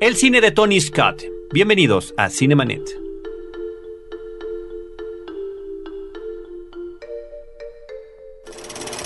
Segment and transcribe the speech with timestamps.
[0.00, 1.24] El cine de Tony Scott.
[1.52, 2.88] Bienvenidos a Cinemanet.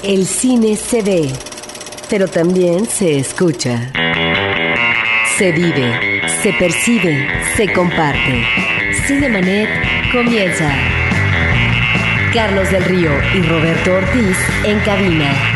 [0.02, 1.30] El cine se ve,
[2.10, 3.90] pero también se escucha.
[5.38, 8.44] Se vive, se percibe, se comparte.
[9.06, 9.70] Cinemanet
[10.12, 10.70] comienza.
[12.34, 14.36] Carlos del Río y Roberto Ortiz
[14.66, 15.51] en cabina.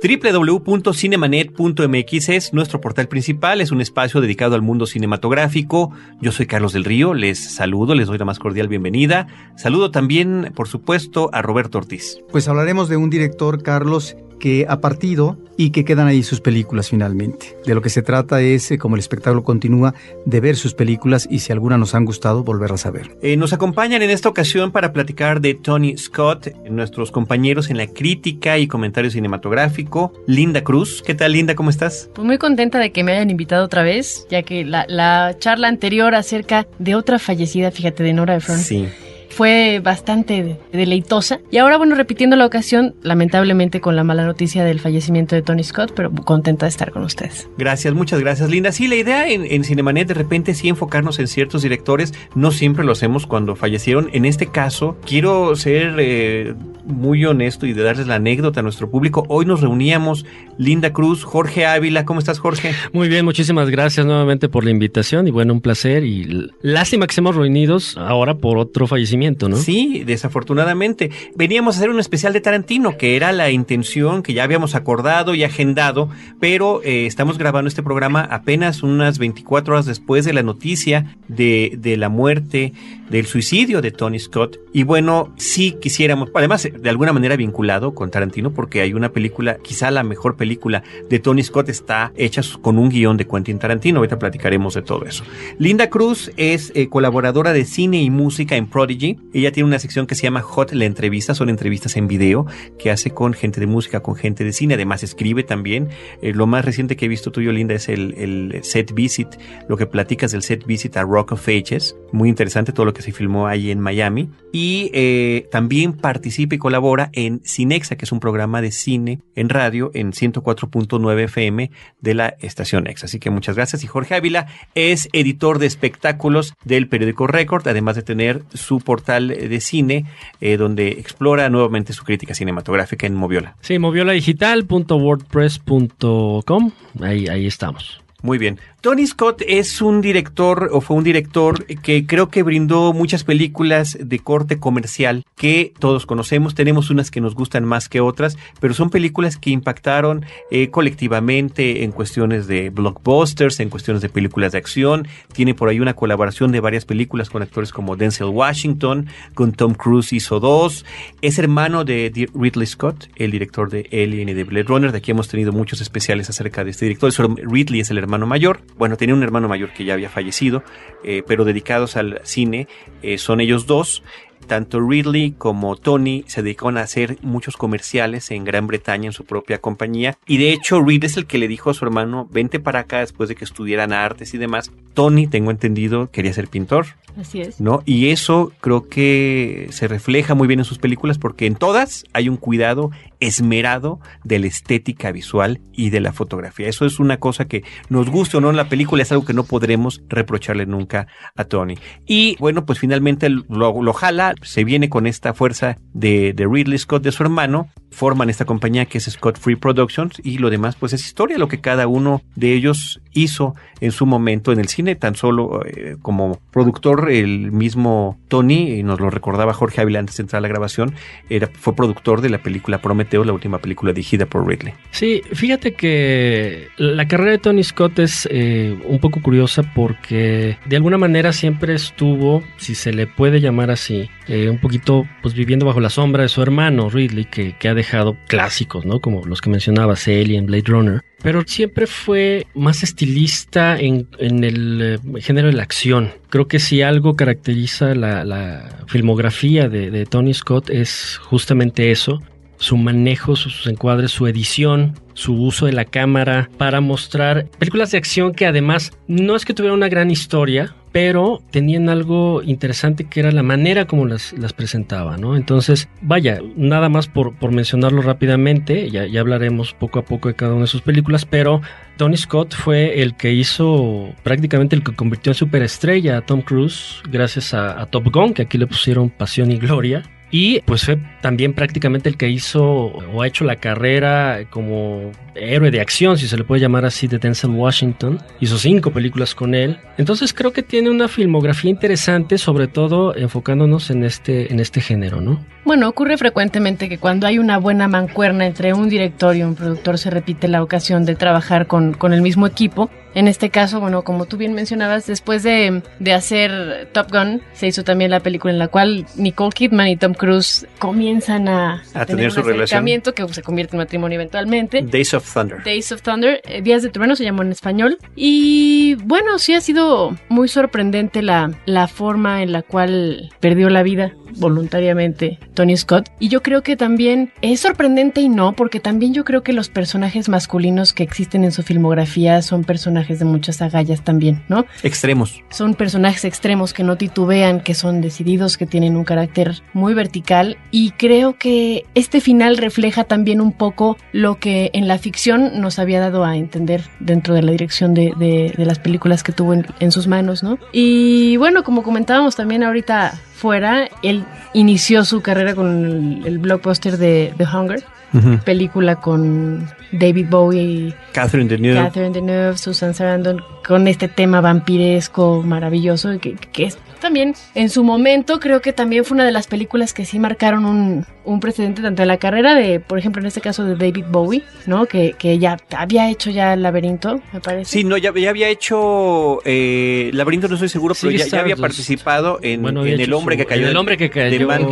[0.00, 5.90] www.cinemanet.mx es nuestro portal principal, es un espacio dedicado al mundo cinematográfico.
[6.20, 9.26] Yo soy Carlos del Río, les saludo, les doy la más cordial bienvenida.
[9.56, 12.20] Saludo también, por supuesto, a Roberto Ortiz.
[12.30, 16.88] Pues hablaremos de un director, Carlos, que ha partido y que quedan ahí sus películas
[16.88, 17.56] finalmente.
[17.66, 21.26] De lo que se trata es, eh, como el espectáculo continúa, de ver sus películas
[21.30, 23.16] y si alguna nos han gustado, volverlas a ver.
[23.22, 27.88] Eh, nos acompañan en esta ocasión para platicar de Tony Scott, nuestros compañeros en la
[27.88, 31.02] crítica y comentario cinematográfico, Linda Cruz.
[31.04, 31.56] ¿Qué tal, Linda?
[31.56, 32.08] ¿Cómo estás?
[32.14, 35.68] Pues muy contenta de que me hayan invitado otra vez, ya que la, la charla
[35.68, 38.58] anterior acerca de otra fallecida, fíjate, de Nora Ephron.
[38.58, 38.86] Sí
[39.28, 41.40] fue bastante deleitosa.
[41.50, 45.64] Y ahora, bueno, repitiendo la ocasión, lamentablemente con la mala noticia del fallecimiento de Tony
[45.64, 47.48] Scott, pero contenta de estar con ustedes.
[47.58, 48.72] Gracias, muchas gracias, Linda.
[48.72, 52.84] Sí, la idea en, en Cinemanet de repente sí enfocarnos en ciertos directores, no siempre
[52.84, 54.08] lo hacemos cuando fallecieron.
[54.12, 58.90] En este caso, quiero ser eh, muy honesto y de darles la anécdota a nuestro
[58.90, 59.24] público.
[59.28, 60.24] Hoy nos reuníamos
[60.56, 62.04] Linda Cruz, Jorge Ávila.
[62.04, 62.72] ¿Cómo estás, Jorge?
[62.92, 67.12] Muy bien, muchísimas gracias nuevamente por la invitación y bueno, un placer y lástima que
[67.12, 69.17] estemos reunidos ahora por otro fallecimiento
[69.56, 71.10] Sí, desafortunadamente.
[71.36, 75.34] Veníamos a hacer un especial de Tarantino, que era la intención que ya habíamos acordado
[75.34, 76.08] y agendado,
[76.40, 81.96] pero eh, estamos grabando este programa apenas unas 24 horas después de la noticia de,
[81.98, 82.72] la muerte,
[83.10, 84.58] del suicidio de Tony Scott.
[84.72, 89.58] Y bueno, sí quisiéramos, además de alguna manera vinculado con Tarantino, porque hay una película,
[89.58, 93.98] quizá la mejor película de Tony Scott está hecha con un guion de Quentin Tarantino.
[93.98, 95.24] Ahorita platicaremos de todo eso.
[95.58, 99.07] Linda Cruz es eh, colaboradora de cine y música en Prodigy.
[99.32, 102.46] Ella tiene una sección que se llama Hot la entrevista, son entrevistas en video
[102.78, 105.88] que hace con gente de música, con gente de cine, además escribe también.
[106.22, 109.28] Eh, lo más reciente que he visto tuyo, Linda, es el, set visit,
[109.68, 113.02] lo que platicas del set visit a Rock of Ages, muy interesante todo lo que
[113.02, 114.30] se filmó ahí en Miami.
[114.52, 119.48] Y eh, también participa y colabora en Cinexa, que es un programa de cine en
[119.48, 121.70] radio en 104.9 FM
[122.00, 123.06] de la estación Exa.
[123.06, 123.84] Así que muchas gracias.
[123.84, 129.60] Y Jorge Ávila es editor de espectáculos del periódico Record, además de tener su de
[129.60, 130.06] cine
[130.40, 133.54] eh, donde explora nuevamente su crítica cinematográfica en Moviola.
[133.60, 136.70] Sí, movioladigital.wordpress.com.
[137.00, 138.00] Ahí, ahí estamos.
[138.22, 138.58] Muy bien.
[138.80, 143.98] Tony Scott es un director o fue un director que creo que brindó muchas películas
[144.00, 146.54] de corte comercial que todos conocemos.
[146.54, 151.82] Tenemos unas que nos gustan más que otras, pero son películas que impactaron eh, colectivamente
[151.82, 155.08] en cuestiones de blockbusters, en cuestiones de películas de acción.
[155.32, 159.74] Tiene por ahí una colaboración de varias películas con actores como Denzel Washington, con Tom
[159.74, 160.84] Cruise hizo dos.
[161.20, 164.92] Es hermano de Ridley Scott, el director de Alien y de Blade Runner.
[164.92, 167.12] De aquí hemos tenido muchos especiales acerca de este director.
[167.42, 170.62] Ridley es el hermano mayor bueno, tenía un hermano mayor que ya había fallecido,
[171.04, 172.68] eh, pero dedicados al cine
[173.02, 174.02] eh, son ellos dos
[174.48, 179.24] tanto Ridley como Tony se dedicaron a hacer muchos comerciales en Gran Bretaña en su
[179.24, 180.18] propia compañía.
[180.26, 183.00] Y de hecho, Reed es el que le dijo a su hermano, vente para acá
[183.00, 184.72] después de que estudiaran artes y demás.
[184.94, 186.86] Tony, tengo entendido, quería ser pintor.
[187.16, 187.60] Así es.
[187.60, 187.82] ¿No?
[187.84, 192.28] Y eso creo que se refleja muy bien en sus películas porque en todas hay
[192.28, 192.90] un cuidado
[193.20, 196.68] esmerado de la estética visual y de la fotografía.
[196.68, 199.32] Eso es una cosa que nos guste o no en la película, es algo que
[199.32, 201.06] no podremos reprocharle nunca
[201.36, 201.76] a Tony.
[202.06, 207.02] Y bueno, pues finalmente lo, jala se viene con esta fuerza de, de, Ridley Scott,
[207.02, 210.92] de su hermano, forman esta compañía que es Scott Free Productions y lo demás pues
[210.92, 214.94] es historia, lo que cada uno de ellos hizo en su momento en el cine,
[214.94, 220.16] tan solo eh, como productor el mismo Tony, y nos lo recordaba Jorge Ávila antes
[220.16, 220.94] de entrar a la grabación,
[221.28, 224.74] era, fue productor de la película Prometeo, la última película dirigida por Ridley.
[224.90, 230.76] Sí, fíjate que la carrera de Tony Scott es eh, un poco curiosa porque de
[230.76, 235.66] alguna manera siempre estuvo, si se le puede llamar así, eh, un poquito pues viviendo
[235.66, 239.00] bajo la sombra de su hermano Ridley, que, ha dejado clásicos, ¿no?
[239.00, 241.02] Como los que mencionabas, Alien, Blade Runner.
[241.22, 246.12] Pero siempre fue más estilista en, el eh, género de la acción.
[246.30, 252.22] Creo que si algo caracteriza la, filmografía de, Tony Scott es justamente eso.
[252.58, 257.98] Su manejo, sus encuadres, su edición, su uso de la cámara para mostrar películas de
[257.98, 263.20] acción que además no es que tuvieran una gran historia, pero tenían algo interesante que
[263.20, 265.36] era la manera como las, las presentaba, ¿no?
[265.36, 270.34] Entonces, vaya, nada más por, por mencionarlo rápidamente, ya, ya hablaremos poco a poco de
[270.34, 271.60] cada una de sus películas, pero
[271.96, 277.02] Tony Scott fue el que hizo prácticamente el que convirtió en superestrella a Tom Cruise
[277.10, 280.02] gracias a, a Top Gun, que aquí le pusieron pasión y gloria.
[280.30, 285.70] Y pues fue también prácticamente el que hizo o ha hecho la carrera como héroe
[285.70, 288.20] de acción, si se le puede llamar así, de Denzel Washington.
[288.40, 289.78] Hizo cinco películas con él.
[289.96, 295.20] Entonces creo que tiene una filmografía interesante, sobre todo enfocándonos en este, en este género,
[295.20, 295.44] ¿no?
[295.68, 299.98] Bueno, ocurre frecuentemente que cuando hay una buena mancuerna entre un director y un productor
[299.98, 302.88] se repite la ocasión de trabajar con, con el mismo equipo.
[303.14, 307.66] En este caso, bueno, como tú bien mencionabas, después de, de, hacer Top Gun, se
[307.66, 312.06] hizo también la película en la cual Nicole Kidman y Tom Cruise comienzan a, a
[312.06, 314.82] tener, tener su relación que se convierte en matrimonio eventualmente.
[314.82, 315.62] Days of Thunder.
[315.64, 317.98] Days of Thunder, eh, Días de Trueno se llamó en español.
[318.16, 323.82] Y bueno, sí ha sido muy sorprendente la, la forma en la cual perdió la
[323.82, 326.10] vida voluntariamente Tony Scott.
[326.18, 329.68] Y yo creo que también es sorprendente y no, porque también yo creo que los
[329.68, 334.66] personajes masculinos que existen en su filmografía son personajes de muchas agallas también, ¿no?
[334.82, 335.42] Extremos.
[335.50, 340.58] Son personajes extremos que no titubean, que son decididos, que tienen un carácter muy vertical.
[340.70, 345.78] Y creo que este final refleja también un poco lo que en la ficción nos
[345.78, 349.54] había dado a entender dentro de la dirección de, de, de las películas que tuvo
[349.54, 350.58] en, en sus manos, ¿no?
[350.72, 356.98] Y bueno, como comentábamos también ahorita fuera, él inició su carrera con el, el blockbuster
[356.98, 357.82] de The Hunger,
[358.12, 358.42] uh -huh.
[358.42, 366.18] película con David Bowie, Catherine Deneuve, Catherine Deneuve Susan Sarandon, con este tema vampiresco maravilloso
[366.18, 369.92] que, que es también en su momento creo que también fue una de las películas
[369.92, 373.40] que sí marcaron un, un precedente tanto en la carrera de, por ejemplo, en este
[373.40, 374.86] caso de David Bowie, ¿no?
[374.86, 377.70] Que, que ya había hecho ya el laberinto, me parece.
[377.70, 381.40] Sí, no, ya, ya había hecho eh, laberinto, no estoy seguro, pero sí, ya, ya,
[381.40, 383.68] había participado en, bueno, en El hombre su, que cayó.
[383.68, 384.38] El hombre que cayó.
[384.38, 384.66] De Man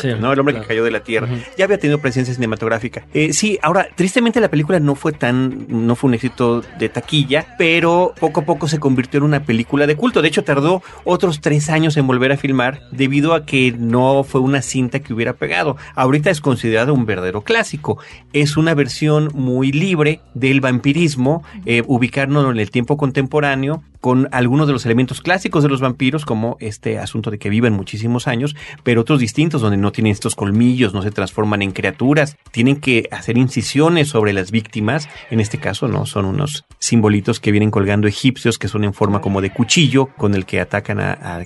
[0.00, 0.32] sí, ¿no?
[0.32, 0.62] El hombre claro.
[0.62, 1.28] que cayó de la tierra.
[1.30, 1.44] Uh -huh.
[1.56, 3.04] Ya había tenido presencia cinematográfica.
[3.14, 7.54] Eh, sí, ahora, tristemente la película no fue tan, no fue un éxito de taquilla,
[7.58, 10.22] pero poco a poco se convirtió en una película de culto.
[10.22, 14.40] De hecho, tardó otros tres años en volver a filmar debido a que no fue
[14.40, 15.76] una cinta que hubiera pegado.
[15.94, 17.98] Ahorita es considerada un verdadero clásico.
[18.32, 24.66] Es una versión muy libre del vampirismo, eh, ubicarnos en el tiempo contemporáneo con algunos
[24.66, 28.54] de los elementos clásicos de los vampiros, como este asunto de que viven muchísimos años,
[28.84, 33.08] pero otros distintos, donde no tienen estos colmillos, no se transforman en criaturas, tienen que
[33.10, 38.06] hacer incisiones sobre las víctimas, en este caso no, son unos simbolitos que vienen colgando
[38.06, 41.44] egipcios, que son en forma como de cuchillo, con el que atacan a, a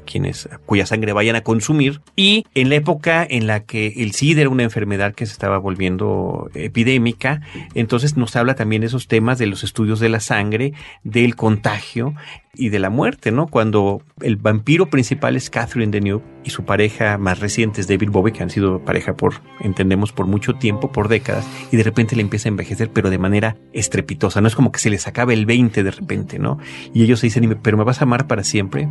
[0.66, 4.50] cuya sangre vayan a consumir, y en la época en la que el SIDA era
[4.50, 7.40] una enfermedad que se estaba volviendo epidémica,
[7.74, 10.72] entonces nos habla también de esos temas de los estudios de la sangre,
[11.04, 12.14] del contagio,
[12.54, 13.46] y de la muerte, ¿no?
[13.46, 18.32] Cuando el vampiro principal es Catherine Deneuve y su pareja más reciente es David Bowie,
[18.32, 22.22] que han sido pareja por, entendemos, por mucho tiempo, por décadas, y de repente le
[22.22, 24.40] empieza a envejecer, pero de manera estrepitosa.
[24.42, 26.58] No es como que se les acabe el 20 de repente, ¿no?
[26.92, 28.88] Y ellos se dicen, pero me vas a amar para siempre,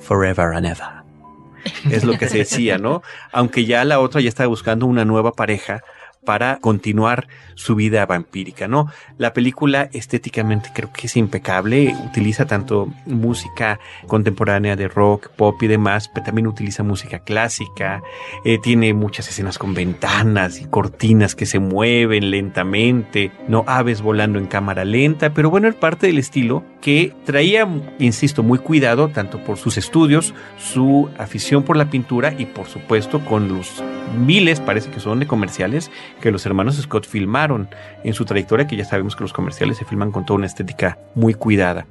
[0.00, 0.98] forever and ever.
[1.90, 3.02] Es lo que se decía, ¿no?
[3.32, 5.82] Aunque ya la otra ya estaba buscando una nueva pareja
[6.28, 8.88] para continuar su vida vampírica, ¿no?
[9.16, 15.68] La película estéticamente creo que es impecable, utiliza tanto música contemporánea de rock, pop y
[15.68, 18.02] demás, pero también utiliza música clásica,
[18.44, 24.38] eh, tiene muchas escenas con ventanas y cortinas que se mueven lentamente, no aves volando
[24.38, 27.66] en cámara lenta, pero bueno, es parte del estilo que traía,
[27.98, 33.24] insisto, muy cuidado tanto por sus estudios, su afición por la pintura y por supuesto
[33.24, 33.82] con los
[34.26, 37.68] miles, parece que son de comerciales, que los hermanos Scott filmaron
[38.04, 40.98] en su trayectoria, que ya sabemos que los comerciales se filman con toda una estética
[41.14, 41.86] muy cuidada.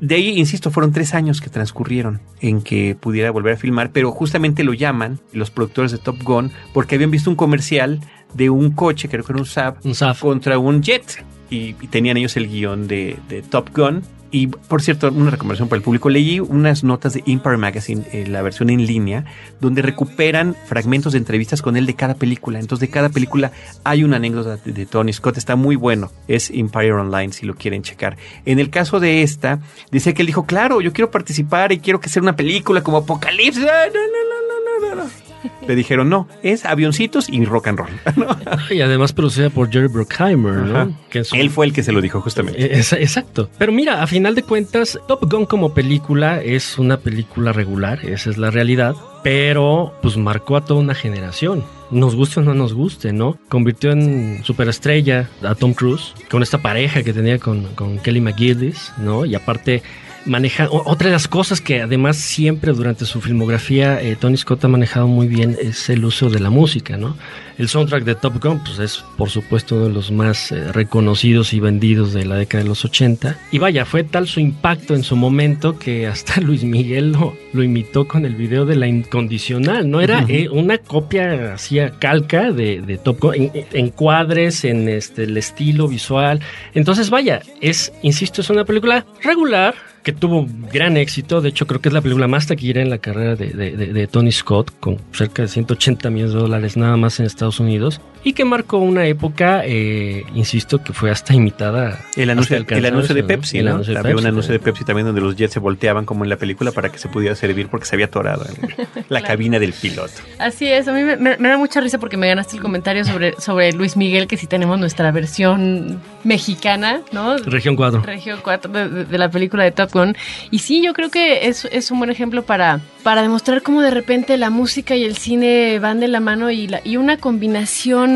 [0.00, 4.10] De ahí, insisto, fueron tres años que transcurrieron en que pudiera volver a filmar, pero
[4.12, 8.00] justamente lo llaman los productores de Top Gun porque habían visto un comercial
[8.32, 10.18] de un coche, creo que era un Saab, un Saab.
[10.18, 11.22] contra un jet.
[11.50, 15.68] Y, y, tenían ellos el guion de, de Top Gun y por cierto, una recomendación
[15.68, 19.24] para el público, leí unas notas de Empire Magazine, eh, la versión en línea,
[19.60, 22.60] donde recuperan fragmentos de entrevistas con él de cada película.
[22.60, 23.52] Entonces, de cada película
[23.84, 26.12] hay una anécdota de, Tony Scott, está muy bueno.
[26.28, 28.16] Es Empire Online si lo quieren checar.
[28.44, 29.60] En el caso de esta,
[29.90, 32.98] dice que él dijo, claro, yo quiero participar y quiero que sea una película como
[32.98, 33.64] Apocalipsis.
[33.64, 35.29] No, no, no, no, no, no.
[35.66, 37.90] Le dijeron, no, es avioncitos y rock and roll.
[38.16, 38.26] ¿no?
[38.70, 40.96] Y además producida por Jerry Bruckheimer, ¿no?
[41.08, 41.36] Que su...
[41.36, 42.78] Él fue el que se lo dijo justamente.
[42.78, 43.50] Es, exacto.
[43.58, 48.30] Pero mira, a final de cuentas, Top Gun como película es una película regular, esa
[48.30, 48.94] es la realidad.
[49.22, 51.64] pero pues marcó a toda una generación.
[51.90, 53.36] Nos guste o no nos guste, ¿no?
[53.48, 58.92] Convirtió en superestrella a Tom Cruise con esta pareja que tenía con, con Kelly McGillis,
[58.98, 59.24] ¿no?
[59.24, 59.82] Y aparte
[60.26, 64.68] maneja otra de las cosas que además siempre durante su filmografía eh, Tony Scott ha
[64.68, 67.16] manejado muy bien es el uso de la música, ¿no?
[67.58, 71.52] El soundtrack de Top Gun pues es por supuesto uno de los más eh, reconocidos
[71.52, 75.02] y vendidos de la década de los 80 y vaya, fue tal su impacto en
[75.02, 79.90] su momento que hasta Luis Miguel lo, lo imitó con el video de la incondicional,
[79.90, 84.88] no era eh, una copia hacía calca de, de Top Gun en, en, cuadres, en
[84.88, 86.40] este el estilo visual,
[86.74, 91.40] entonces vaya, es insisto, es una película regular que tuvo gran éxito.
[91.40, 94.06] De hecho, creo que es la película más taquillera en la carrera de, de, de,
[94.06, 98.32] Tony Scott, con cerca de 180 millones de dólares nada más en Estados Unidos, y
[98.34, 102.00] que marcó una época, eh, insisto, que fue hasta imitada.
[102.16, 103.62] El anuncio, el anuncio de Pepsi, ¿no?
[103.62, 106.30] El anuncio Había un anuncio de Pepsi también donde los jets se volteaban como en
[106.30, 108.70] la película para que se pudiera servir porque se había atorado en
[109.08, 109.26] la claro.
[109.26, 110.12] cabina del piloto.
[110.38, 113.04] Así es, a mí me, me, me, da mucha risa porque me ganaste el comentario
[113.04, 117.38] sobre, sobre Luis Miguel, que si tenemos nuestra versión mexicana, ¿no?
[117.38, 118.02] Región 4.
[118.02, 120.16] Región 4 de, de la película de Top Gun.
[120.50, 123.90] Y sí, yo creo que es, es un buen ejemplo para, para demostrar cómo de
[123.90, 128.09] repente la música y el cine van de la mano y, la, y una combinación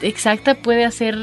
[0.00, 1.16] exacta puede hacer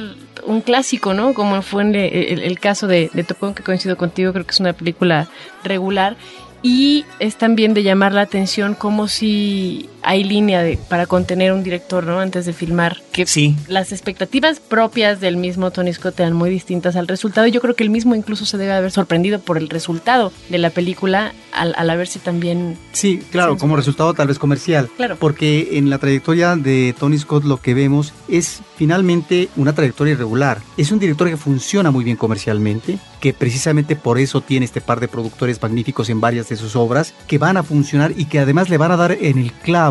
[0.45, 1.33] un clásico, ¿no?
[1.33, 4.59] Como fue en el, caso de, de Top Gun, que coincido contigo, creo que es
[4.59, 5.27] una película
[5.63, 6.15] regular.
[6.61, 11.63] Y es también de llamar la atención como si hay línea de, para contener un
[11.63, 12.19] director, ¿no?
[12.19, 12.97] Antes de filmar.
[13.11, 13.55] Que sí.
[13.67, 17.47] las expectativas propias del mismo Tony Scott eran muy distintas al resultado.
[17.47, 20.69] Yo creo que el mismo incluso se debe haber sorprendido por el resultado de la
[20.69, 22.77] película al, al haberse también.
[22.91, 24.89] Sí, claro, como resultado tal vez comercial.
[24.95, 25.17] Claro.
[25.19, 30.59] Porque en la trayectoria de Tony Scott lo que vemos es finalmente una trayectoria irregular.
[30.77, 34.99] Es un director que funciona muy bien comercialmente, que precisamente por eso tiene este par
[34.99, 38.69] de productores magníficos en varias de sus obras, que van a funcionar y que además
[38.69, 39.88] le van a dar en el clavo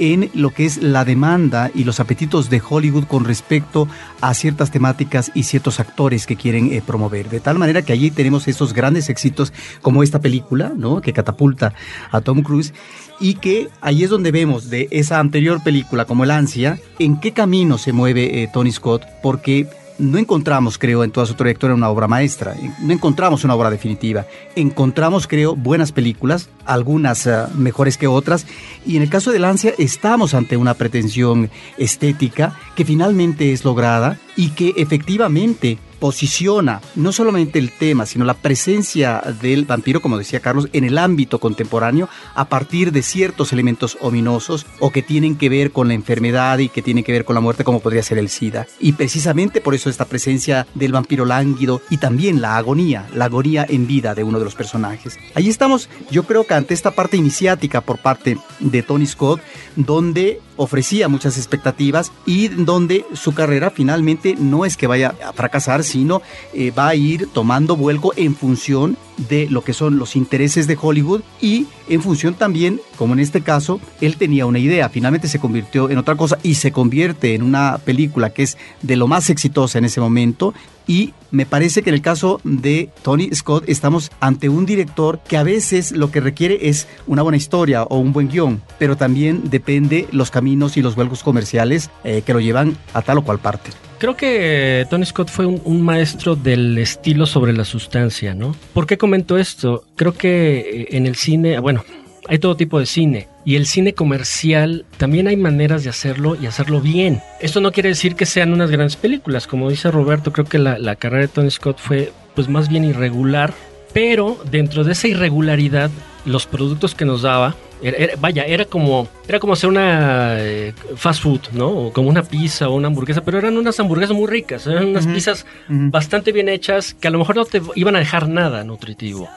[0.00, 3.86] en lo que es la demanda y los apetitos de Hollywood con respecto
[4.22, 7.28] a ciertas temáticas y ciertos actores que quieren eh, promover.
[7.28, 11.02] De tal manera que allí tenemos esos grandes éxitos como esta película, ¿no?
[11.02, 11.74] Que catapulta
[12.10, 12.72] a Tom Cruise
[13.20, 17.32] y que ahí es donde vemos de esa anterior película como El Ansia, en qué
[17.32, 19.68] camino se mueve eh, Tony Scott, porque
[20.00, 24.26] no encontramos, creo, en toda su trayectoria una obra maestra, no encontramos una obra definitiva.
[24.56, 28.46] Encontramos, creo, buenas películas, algunas uh, mejores que otras,
[28.86, 34.18] y en el caso de Lancia estamos ante una pretensión estética que finalmente es lograda
[34.36, 40.40] y que efectivamente posiciona no solamente el tema, sino la presencia del vampiro, como decía
[40.40, 45.48] Carlos, en el ámbito contemporáneo a partir de ciertos elementos ominosos o que tienen que
[45.48, 48.18] ver con la enfermedad y que tienen que ver con la muerte, como podría ser
[48.18, 48.66] el SIDA.
[48.80, 53.66] Y precisamente por eso esta presencia del vampiro lánguido y también la agonía, la agonía
[53.68, 55.18] en vida de uno de los personajes.
[55.34, 59.40] Ahí estamos, yo creo que ante esta parte iniciática por parte de Tony Scott,
[59.76, 65.82] donde ofrecía muchas expectativas y donde su carrera finalmente no es que vaya a fracasar,
[65.90, 66.22] sino
[66.54, 68.96] eh, va a ir tomando vuelco en función
[69.28, 73.42] de lo que son los intereses de Hollywood y en función también, como en este
[73.42, 77.42] caso, él tenía una idea, finalmente se convirtió en otra cosa y se convierte en
[77.42, 80.54] una película que es de lo más exitosa en ese momento
[80.90, 85.36] y me parece que en el caso de Tony Scott estamos ante un director que
[85.36, 89.50] a veces lo que requiere es una buena historia o un buen guion, pero también
[89.50, 93.38] depende los caminos y los vuelcos comerciales eh, que lo llevan a tal o cual
[93.38, 93.70] parte.
[93.98, 98.56] Creo que Tony Scott fue un, un, maestro del estilo sobre la sustancia, ¿no?
[98.74, 99.84] ¿Por qué comento esto?
[99.94, 101.84] Creo que en el cine, bueno,
[102.30, 106.46] hay todo tipo de cine y el cine comercial también hay maneras de hacerlo y
[106.46, 107.20] hacerlo bien.
[107.40, 110.78] Esto no quiere decir que sean unas grandes películas, como dice Roberto, creo que la,
[110.78, 113.52] la carrera de Tony Scott fue pues más bien irregular,
[113.92, 115.90] pero dentro de esa irregularidad
[116.24, 120.72] los productos que nos daba era, era, vaya, era como, era como hacer una eh,
[120.94, 121.68] fast food, ¿no?
[121.68, 125.04] O como una pizza o una hamburguesa, pero eran unas hamburguesas muy ricas, eran unas
[125.04, 125.14] uh -huh.
[125.14, 125.90] pizzas uh -huh.
[125.90, 129.28] bastante bien hechas que a lo mejor no te iban a dejar nada nutritivo.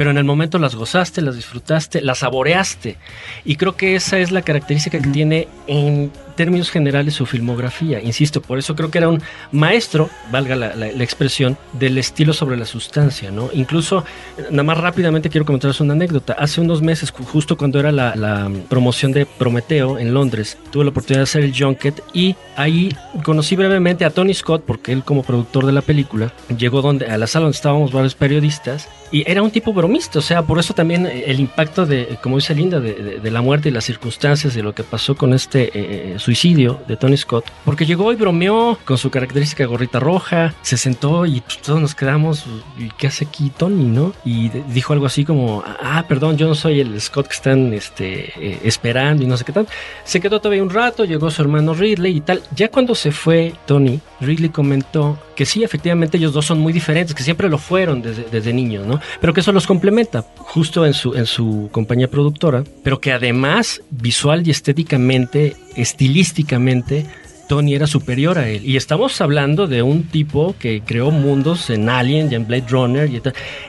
[0.00, 2.96] Pero en el momento las gozaste, las disfrutaste, las saboreaste.
[3.44, 8.00] Y creo que esa es la característica que tiene en términos generales su filmografía.
[8.00, 9.20] Insisto, por eso creo que era un
[9.52, 13.50] maestro, valga la, la, la, expresión, del estilo sobre la sustancia, ¿no?
[13.52, 14.06] Incluso,
[14.50, 16.32] nada más rápidamente quiero comentarles una anécdota.
[16.32, 20.90] Hace unos meses, justo cuando era la, la promoción de Prometeo en Londres, tuve la
[20.92, 25.22] oportunidad de hacer el junket y ahí conocí brevemente a Tony Scott, porque él como
[25.22, 29.42] productor de la película, llegó donde, a la sala donde estábamos varios periodistas y era
[29.42, 32.94] un tipo bromista, o sea, por eso también el impacto de, como dice Linda, de,
[32.94, 36.29] de, de la muerte y las circunstancias de lo que pasó con este, eh, su
[36.30, 41.26] suicidio de Tony Scott, porque llegó y bromeó con su característica gorrita roja, se sentó
[41.26, 42.44] y pues, todos nos quedamos,
[42.78, 44.12] ¿y qué hace aquí Tony, no?
[44.24, 48.32] Y dijo algo así como, ah, perdón, yo no soy el Scott que están este,
[48.36, 49.66] eh, esperando y no sé qué tal.
[50.04, 52.42] Se quedó todavía un rato, llegó su hermano Ridley y tal.
[52.54, 57.14] Ya cuando se fue Tony, Ridley comentó que sí, efectivamente ellos dos son muy diferentes,
[57.14, 59.00] que siempre lo fueron desde, desde niños, ¿no?
[59.20, 63.80] Pero que eso los complementa justo en su, en su compañía productora, pero que además
[63.90, 67.06] visual y estéticamente, estilísticamente,
[67.50, 68.64] Tony era superior a él.
[68.64, 73.10] Y estamos hablando de un tipo que creó mundos en Alien y en Blade Runner
[73.10, 73.20] y,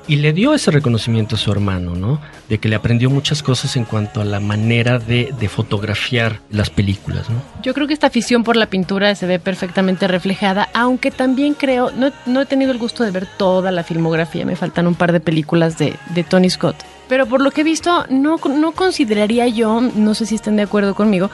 [0.07, 2.21] y le dio ese reconocimiento a su hermano, ¿no?
[2.47, 6.69] De que le aprendió muchas cosas en cuanto a la manera de, de fotografiar las
[6.69, 7.41] películas, ¿no?
[7.63, 11.89] Yo creo que esta afición por la pintura se ve perfectamente reflejada, aunque también creo,
[11.89, 15.11] no, no he tenido el gusto de ver toda la filmografía, me faltan un par
[15.11, 16.75] de películas de, de Tony Scott.
[17.09, 20.61] Pero por lo que he visto, no, no consideraría yo, no sé si están de
[20.61, 21.29] acuerdo conmigo,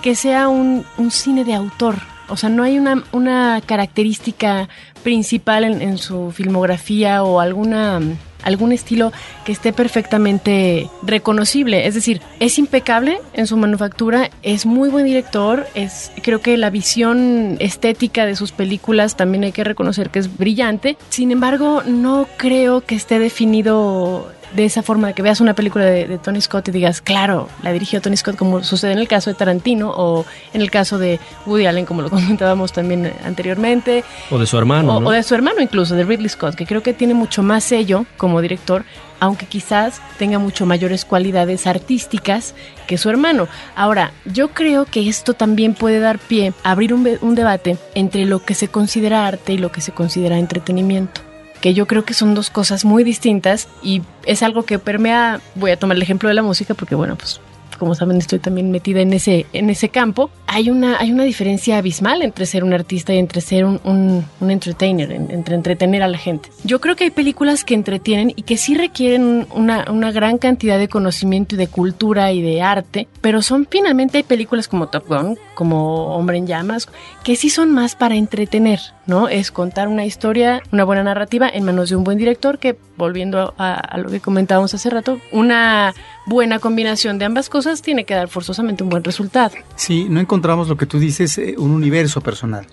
[0.00, 1.96] que sea un, un cine de autor.
[2.28, 4.68] O sea, no hay una, una característica
[5.02, 8.00] principal en, en, su filmografía o alguna
[8.42, 9.12] algún estilo
[9.44, 11.86] que esté perfectamente reconocible.
[11.86, 16.70] Es decir, es impecable en su manufactura, es muy buen director, es creo que la
[16.70, 20.96] visión estética de sus películas también hay que reconocer que es brillante.
[21.08, 25.84] Sin embargo, no creo que esté definido de esa forma de que veas una película
[25.84, 29.08] de, de, Tony Scott y digas, claro, la dirigió Tony Scott, como sucede en el
[29.08, 34.04] caso de Tarantino o en el caso de Woody Allen, como lo comentábamos también anteriormente.
[34.30, 34.96] O de su hermano.
[34.96, 35.08] O, ¿no?
[35.08, 38.06] o de su hermano incluso, de Ridley Scott, que creo que tiene mucho más sello
[38.16, 38.84] como director,
[39.20, 42.54] aunque quizás tenga mucho mayores cualidades artísticas
[42.86, 43.48] que su hermano.
[43.76, 48.24] Ahora, yo creo que esto también puede dar pie a abrir un, un debate entre
[48.24, 51.29] lo que se considera arte y lo que se considera entretenimiento
[51.60, 55.70] que yo creo que son dos cosas muy distintas y es algo que permea, voy
[55.70, 57.40] a tomar el ejemplo de la música porque bueno, pues
[57.80, 61.78] como saben estoy también metida en ese, en ese campo, hay una, hay una diferencia
[61.78, 66.02] abismal entre ser un artista y entre ser un, un, un entertainer, en, entre entretener
[66.02, 66.50] a la gente.
[66.62, 70.78] Yo creo que hay películas que entretienen y que sí requieren una, una gran cantidad
[70.78, 75.08] de conocimiento y de cultura y de arte, pero son finalmente hay películas como Top
[75.08, 76.88] Gun, como Hombre en Llamas,
[77.24, 79.28] que sí son más para entretener, ¿no?
[79.28, 83.54] Es contar una historia, una buena narrativa en manos de un buen director que, volviendo
[83.56, 85.94] a, a lo que comentábamos hace rato, una
[86.26, 89.54] buena combinación de ambas cosas tiene que dar forzosamente un buen resultado.
[89.76, 92.66] Sí, no encontramos lo que tú dices, eh, un universo personal.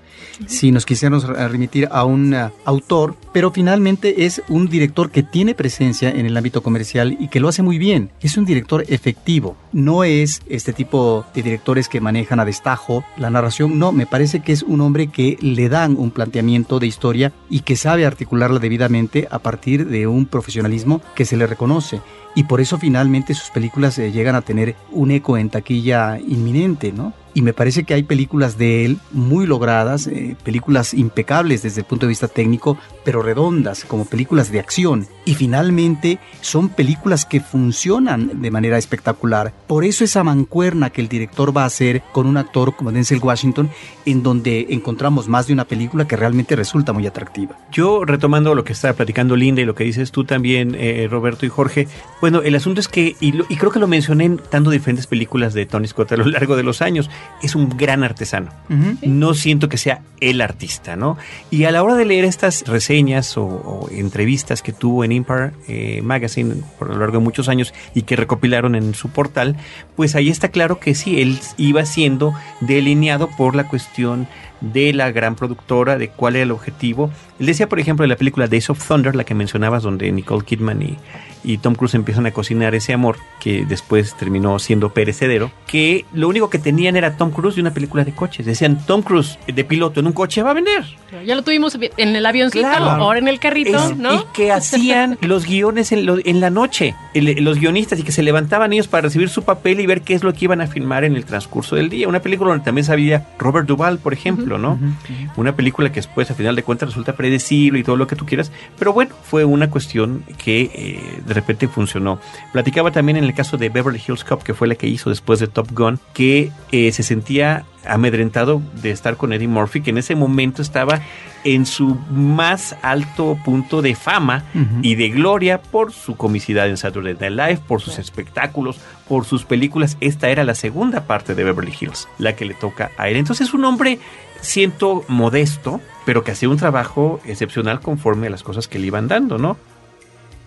[0.46, 5.56] Si nos quisiéramos remitir a un uh, autor, pero finalmente es un director que tiene
[5.56, 8.12] presencia en el ámbito comercial y que lo hace muy bien.
[8.22, 9.58] Es un director efectivo.
[9.74, 13.80] No es este tipo de directores que manejan a destajo la narración.
[13.80, 17.62] No, me parece que es un hombre que le dan un planteamiento de historia y
[17.62, 22.02] que sabe articularla debidamente a partir de un profesionalismo que se le reconoce
[22.38, 26.92] y por eso finalmente sus películas eh, llegan a tener un eco en taquilla inminente,
[26.92, 27.12] ¿no?
[27.38, 31.86] Y me parece que hay películas de él muy logradas, eh, películas impecables desde el
[31.86, 35.08] punto de vista técnico, pero redondas, como películas de acción.
[35.24, 39.54] Y finalmente son películas que funcionan de manera espectacular.
[39.66, 43.22] Por eso esa mancuerna que el director va a hacer con un actor como Denzel
[43.24, 43.70] Washington,
[44.06, 47.58] en donde encontramos más de una película que realmente resulta muy atractiva.
[47.72, 51.46] Yo, retomando lo que estaba platicando Linda y lo que dices tú también, eh, Roberto
[51.46, 51.88] y Jorge,
[52.20, 55.08] bueno, el asunto es que, y, lo, y creo que lo mencioné en tanto diferentes
[55.08, 57.10] películas de Tony Scott a lo largo de los años,
[57.42, 58.52] es un gran artesano.
[58.70, 58.98] Uh -huh.
[59.04, 61.18] No siento que sea el artista, ¿no?
[61.52, 62.97] Y a la hora de leer estas reseñas
[63.38, 67.74] o, o entrevistas que tuvo en Empire eh, Magazine por lo largo de muchos años
[67.94, 69.56] y que recopilaron en su portal,
[69.96, 74.28] pues ahí está claro que sí, él iba siendo delineado por la cuestión
[74.62, 77.12] de la gran productora, de cuál era el objetivo.
[77.40, 80.44] Él decía, por ejemplo, de la película Days of Thunder, la que mencionabas, donde Nicole
[80.44, 80.98] Kidman y,
[81.44, 86.28] y Tom Cruise empiezan a cocinar ese amor, que después terminó siendo perecedero, que lo
[86.28, 88.46] único que tenían era Tom Cruise y una película de coches.
[88.46, 90.84] Decían, Tom Cruise de piloto en un coche va a vender.
[91.26, 92.86] Ya lo tuvimos en el avioncito, claro.
[92.86, 94.16] ahora en el carrito, es, ¿no?
[94.16, 98.12] Y que hacían los guiones en, lo, en la noche, el, los guionistas, y que
[98.12, 100.68] se levantaban ellos para recibir su papel y ver qué es lo que iban a
[100.68, 102.08] filmar en el transcurso del día.
[102.08, 104.47] Una película donde también sabía Robert Duvall, por ejemplo, uh -huh.
[104.58, 104.74] ¿No?
[104.74, 105.32] Uh -huh.
[105.36, 108.26] Una película que después, a final de cuentas, resulta predecible y todo lo que tú
[108.26, 112.20] quieras, pero bueno, fue una cuestión que eh, de repente funcionó.
[112.54, 115.42] Platicaba también en el caso de Beverly Hills Cop, que fue la que hizo después
[115.42, 119.98] de Top Gun, que eh, se sentía amedrentado de estar con Eddie Murphy, que en
[119.98, 121.02] ese momento estaba
[121.44, 124.80] en su más alto punto de fama uh -huh.
[124.82, 129.46] y de gloria por su comicidad en Saturday Night Live, por sus espectáculos, por sus
[129.46, 129.98] películas.
[130.02, 133.18] Esta era la segunda parte de Beverly Hills, la que le toca a él.
[133.18, 134.00] Entonces, un hombre
[134.42, 139.08] siento modesto, pero que hacía un trabajo excepcional conforme a las cosas que le iban
[139.08, 139.58] dando, ¿no?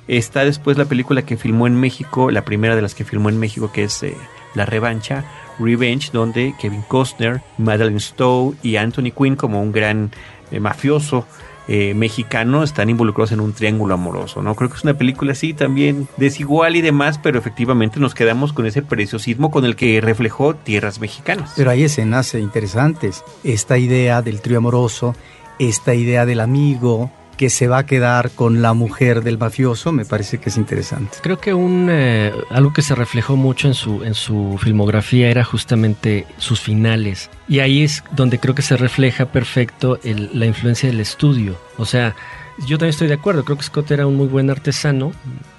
[0.08, 3.38] Está después la película que filmó en México, la primera de las que filmó en
[3.38, 4.16] México, que es eh,
[4.54, 5.24] La Revancha,
[5.60, 10.10] Revenge, donde Kevin Costner, Madeline Stowe y Anthony Quinn como un gran
[10.50, 11.26] eh, mafioso
[11.68, 14.56] eh, mexicano están involucrados en un triángulo amoroso, ¿no?
[14.56, 18.66] Creo que es una película así también desigual y demás, pero efectivamente nos quedamos con
[18.66, 21.52] ese preciosismo con el que reflejó tierras mexicanas.
[21.54, 23.22] Pero hay escenas interesantes.
[23.44, 25.14] Esta idea del trío amoroso,
[25.60, 30.04] esta idea del amigo, que se va a quedar con la mujer del mafioso, me
[30.04, 31.16] parece que es interesante.
[31.22, 35.42] Creo que un eh, algo que se reflejó mucho en su en su filmografía era
[35.42, 40.90] justamente sus finales y ahí es donde creo que se refleja perfecto el, la influencia
[40.90, 41.56] del estudio.
[41.78, 42.14] O sea,
[42.66, 45.12] yo también estoy de acuerdo, creo que Scott era un muy buen artesano,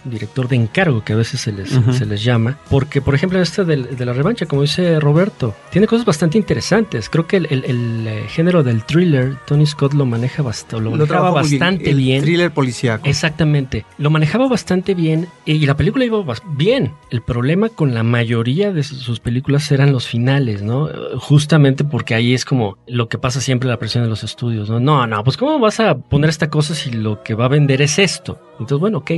[0.03, 3.43] director de encargo, que a veces se les, se les llama, porque por ejemplo en
[3.43, 7.09] este de, la revancha, como dice Roberto, tiene cosas bastante interesantes.
[7.09, 11.31] Creo que el, el, eh, género del thriller, Tony Scott lo maneja bastante, lo, manejaba
[11.31, 12.17] bastante bien.
[12.17, 13.07] El thriller policíaco.
[13.07, 16.93] Exactamente, lo manejaba bastante bien y la película iba bien.
[17.09, 20.89] El problema con la mayoría de sus películas eran los finales, ¿no?
[21.17, 24.79] Justamente porque ahí es como lo que pasa siempre la presión de los estudios, ¿no?
[24.79, 27.81] No, no, pues ¿cómo vas a poner esta cosa si lo que va a vender
[27.81, 28.39] es esto?
[28.53, 29.11] Entonces, bueno, ok,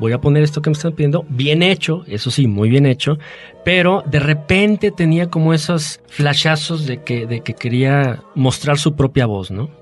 [0.00, 3.18] voy a poner esto que me están pidiendo, bien hecho, eso sí, muy bien hecho,
[3.64, 9.26] pero de repente tenía como esos flashazos de que, de que quería mostrar su propia
[9.26, 9.79] voz, ¿no?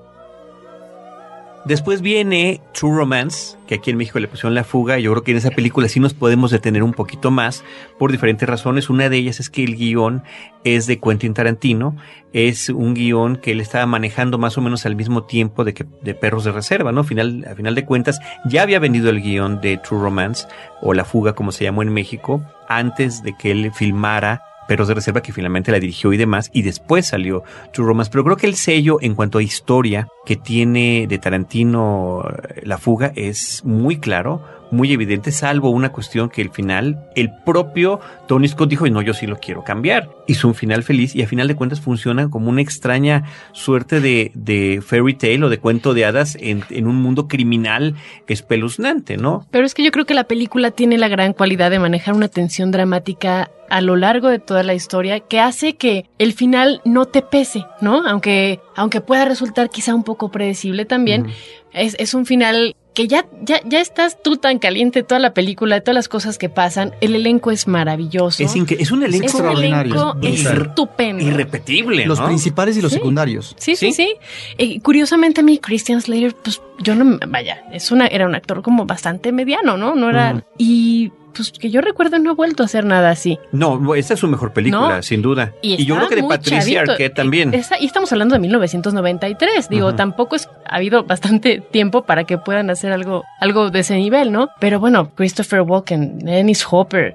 [1.64, 4.98] Después viene True Romance, que aquí en México le pusieron la fuga.
[4.98, 7.62] Yo creo que en esa película sí nos podemos detener un poquito más
[7.98, 8.88] por diferentes razones.
[8.88, 10.22] Una de ellas es que el guion
[10.64, 11.96] es de Quentin Tarantino.
[12.32, 15.84] Es un guion que él estaba manejando más o menos al mismo tiempo de que
[16.02, 17.04] de Perros de Reserva, ¿no?
[17.04, 20.46] Final, a final de cuentas, ya había vendido el guion de True Romance,
[20.80, 24.94] o La Fuga, como se llamó en México, antes de que él filmara Perros de
[24.94, 28.10] Reserva, que finalmente la dirigió y demás, y después salió True Romance.
[28.12, 32.22] Pero creo que el sello en cuanto a historia que tiene de Tarantino
[32.62, 38.00] La Fuga es muy claro, muy evidente, salvo una cuestión que el final, el propio
[38.26, 40.10] Tony Scott dijo, y no, yo sí lo quiero cambiar.
[40.26, 44.30] Hizo un final feliz y a final de cuentas funciona como una extraña suerte de,
[44.34, 47.94] de fairy tale o de cuento de hadas en, en un mundo criminal
[48.26, 49.46] espeluznante, ¿no?
[49.50, 52.28] Pero es que yo creo que la película tiene la gran cualidad de manejar una
[52.28, 57.06] tensión dramática a lo largo de toda la historia que hace que el final no
[57.06, 58.06] te pese, ¿no?
[58.06, 61.26] Aunque, aunque pueda resultar quizá un poco predecible también,
[61.72, 65.76] es, es un final que ya, ya, ya estás tú tan caliente toda la película,
[65.76, 66.94] de todas las cosas que pasan.
[67.00, 68.42] El elenco es maravilloso.
[68.42, 70.14] Es, es un elenco es extraordinario.
[70.14, 71.22] Un elenco estupendo.
[71.24, 72.04] Irrepetible.
[72.06, 72.98] Los principales y los Sí.
[72.98, 73.54] secundarios.
[73.56, 74.02] Sí, sí, ¿Sí?
[74.02, 74.14] sí.
[74.58, 78.62] Eh, curiosamente a mí Christian Slater, pues yo no, vaya, es una, era un actor
[78.62, 79.94] como bastante mediano, ¿no?
[79.94, 83.38] No era, y pues que yo recuerdo no ha vuelto a hacer nada así.
[83.52, 85.02] No, esta es su mejor película, No.
[85.02, 85.52] sin duda.
[85.62, 86.92] Y, yo creo que de Patricia chavito.
[86.92, 87.54] Arquette también.
[87.54, 89.68] Eh, esa- y estamos hablando de 1993.
[89.68, 89.96] Digo, Ujú.
[89.96, 94.32] tampoco es, ha habido bastante tiempo para que puedan hacer algo, algo de ese nivel,
[94.32, 94.48] ¿no?
[94.60, 97.14] Pero bueno, Christopher Walken, Dennis Hopper,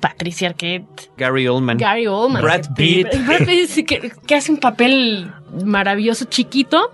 [0.00, 1.76] Patricia Arquette, Gary Oldman.
[1.78, 2.42] Gary Oldman.
[2.42, 3.08] Brad Pitt.
[3.26, 5.32] Brad Pitt que, que hace un papel
[5.64, 6.90] maravilloso, chiquito,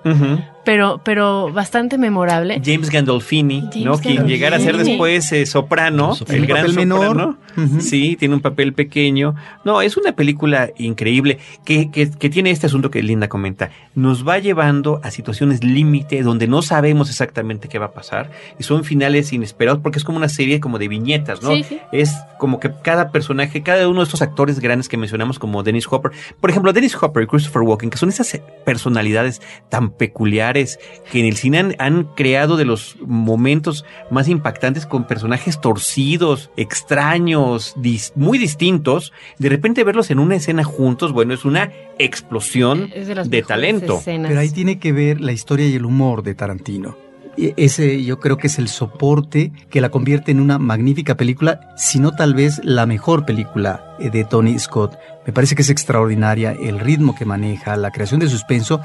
[0.64, 2.60] pero, pero bastante memorable.
[2.64, 3.98] James Gandolfini, James ¿no?
[3.98, 6.40] Quien llegara a ser después eh, soprano, Soprano.
[6.42, 7.06] el gran menor.
[7.06, 7.38] soprano.
[7.56, 7.80] Ujú.
[7.80, 9.34] Sí, tiene un papel pequeño.
[9.64, 13.70] No, es una película increíble que, que, que tiene este asunto que Linda comenta.
[13.94, 18.62] Nos va llevando a situaciones límite donde no sabemos exactamente qué va a pasar y
[18.62, 21.50] son finales inesperados porque es como una serie como de viñetas, ¿no?
[21.54, 21.78] Sí, sí.
[21.92, 25.86] Es como que cada personaje, cada uno de estos actores grandes que mencionamos como Dennis
[25.90, 30.78] Hopper, por ejemplo, Dennis Hopper y Christopher Walken, que son esas personalidades tan peculiares
[31.12, 36.50] que en el cine han, han creado de los momentos más impactantes con personajes torcidos,
[36.56, 42.90] extraños, dis- muy distintos, de repente verlos en una escena juntos, bueno, es una explosión
[42.94, 43.98] Es de, talento.
[43.98, 44.28] escenas.
[44.30, 46.96] Pero ahí tiene que ver la historia y el humor de Tarantino.
[47.36, 51.60] Y Ese yo creo que es el soporte que la convierte en una magnífica película,
[51.76, 54.96] si no tal vez la mejor película eh, de Tony Scott.
[55.26, 58.80] Me parece que es extraordinaria el ritmo que maneja, la creación de suspenso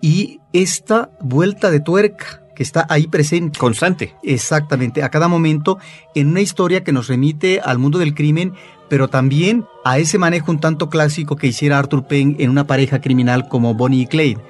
[0.00, 3.58] y esta vuelta de tuerca que está ahí presente.
[3.58, 4.14] Constante.
[4.22, 5.78] Exactamente, a cada momento
[6.14, 8.52] en una historia que nos remite al mundo del crimen,
[8.90, 13.00] pero también a ese manejo un tanto clásico que hiciera Arthur Penn en una pareja
[13.00, 14.40] criminal como Bonnie y Clyde.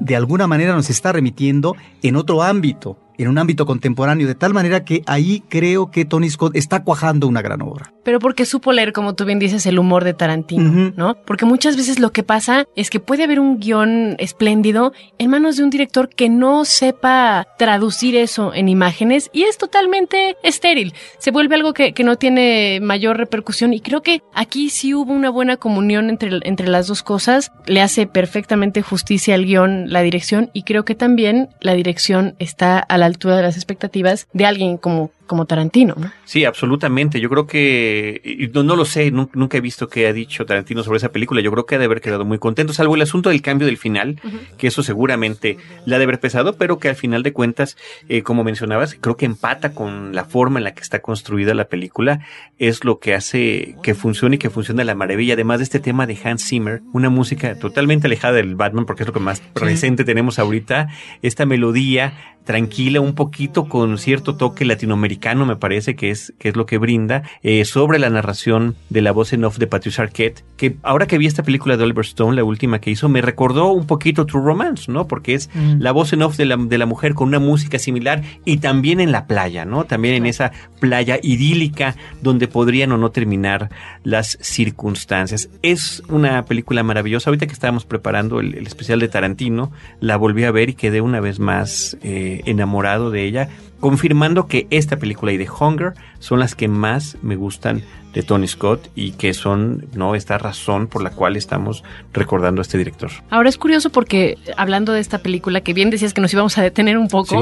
[0.00, 4.54] De alguna manera nos está remitiendo en otro ámbito, en un ámbito contemporáneo, de tal
[4.54, 7.92] manera que ahí creo que Tony Scott está cuajando una gran obra.
[8.08, 10.94] Pero porque supo leer, como tú bien dices, el humor de Tarantino.
[10.96, 11.14] ¿no?
[11.26, 15.58] Porque muchas veces lo que pasa es que puede haber un guion espléndido en manos
[15.58, 20.94] de un director que no sepa traducir eso en imágenes y es totalmente estéril.
[21.18, 25.12] Se vuelve algo que, que no tiene mayor repercusión y creo que aquí sí hubo
[25.12, 27.52] una buena comunión entre, entre las dos cosas.
[27.66, 32.78] Le hace perfectamente justicia al guion, la dirección y creo que también la dirección está
[32.78, 36.10] a la altura de las expectativas de alguien como como Tarantino, ¿no?
[36.24, 37.20] Sí, absolutamente.
[37.20, 40.96] Yo creo que, no, no lo sé, nunca he visto que ha dicho Tarantino sobre
[40.96, 41.40] esa película.
[41.40, 43.76] Yo creo que ha de haber quedado muy contento, salvo el asunto del cambio del
[43.76, 44.20] final,
[44.56, 47.76] que eso seguramente le ha de haber pesado, pero que al final de cuentas,
[48.08, 51.68] eh, como mencionabas, creo que empata con la forma en la que está construida la
[51.68, 52.26] película,
[52.58, 55.34] es lo que hace que funcione y que funcione a la maravilla.
[55.34, 59.06] Además de este tema de Hans Zimmer, una música totalmente alejada del Batman, porque es
[59.06, 60.88] lo que más presente tenemos ahorita,
[61.22, 66.56] esta melodía tranquila, un poquito con cierto toque latinoamericano, me parece que es, que es
[66.56, 70.46] lo que brinda, eh, sobre la narración de la voz en off de Patricia Arquette,
[70.56, 73.70] que ahora que vi esta película de Oliver Stone, la última que hizo, me recordó
[73.72, 75.06] un poquito True Romance, ¿no?
[75.06, 75.80] Porque es mm.
[75.80, 79.00] la voz en off de la, de la mujer con una música similar y también
[79.00, 79.84] en la playa, ¿no?
[79.84, 83.68] También en esa playa idílica donde podrían o no terminar
[84.04, 85.50] las circunstancias.
[85.60, 87.28] Es una película maravillosa.
[87.28, 91.20] Ahorita que estábamos preparando el, especial de Tarantino, la volví a ver y quedé una
[91.20, 93.48] vez más eh, enamorado de ella,
[93.80, 98.48] confirmando que esta película y The Hunger son las que más me gustan de Tony
[98.48, 103.10] Scott y que son no esta razón por la cual estamos recordando a este director.
[103.30, 106.62] Ahora es curioso porque hablando de esta película que bien decías que nos íbamos a
[106.62, 107.40] detener un poco,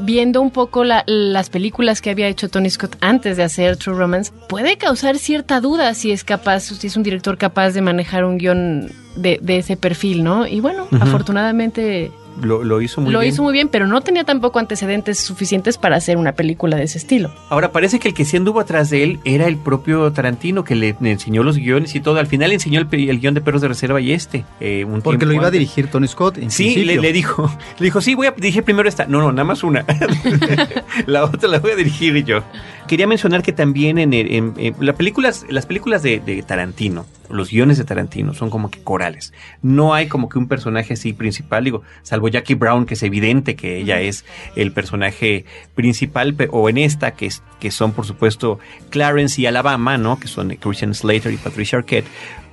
[0.00, 4.32] viendo un poco las películas que había hecho Tony Scott antes de hacer True Romance,
[4.48, 8.38] puede causar cierta duda si es capaz, si es un director capaz de manejar un
[8.38, 10.46] guion de, ese perfil, ¿no?
[10.46, 13.20] Y bueno, afortunadamente lo, hizo muy bien.
[13.20, 16.84] Lo hizo muy bien, pero no tenía tampoco antecedentes suficientes para hacer una película de
[16.84, 17.30] ese estilo.
[17.48, 20.74] Ahora, parece que el que sí anduvo atrás de él era el propio Tarantino, que
[20.74, 22.18] le, enseñó los guiones y todo.
[22.18, 22.88] Al final le enseñó el,
[23.20, 24.44] guion de Perros de Reserva y este.
[24.60, 26.38] Eh, Porque lo iba a dirigir Tony Scott.
[26.48, 29.06] sí, le, dijo, le dijo, sí, voy a dirigir primero esta.
[29.06, 29.84] No, no, nada más una.
[31.06, 32.42] la otra la voy a dirigir yo.
[32.86, 37.78] Quería mencionar que también en, en, las películas, las películas de, de Tarantino, los guiones
[37.78, 39.32] de Tarantino son como que corales.
[39.62, 43.56] No hay como que un personaje así principal, digo, salvo Jackie Brown, que es evidente
[43.56, 44.24] que ella es
[44.56, 48.58] el personaje principal, o en esta, que, es, que son por supuesto
[48.90, 50.18] Clarence y Alabama, ¿no?
[50.18, 52.06] Que son Christian Slater y Patricia Arquette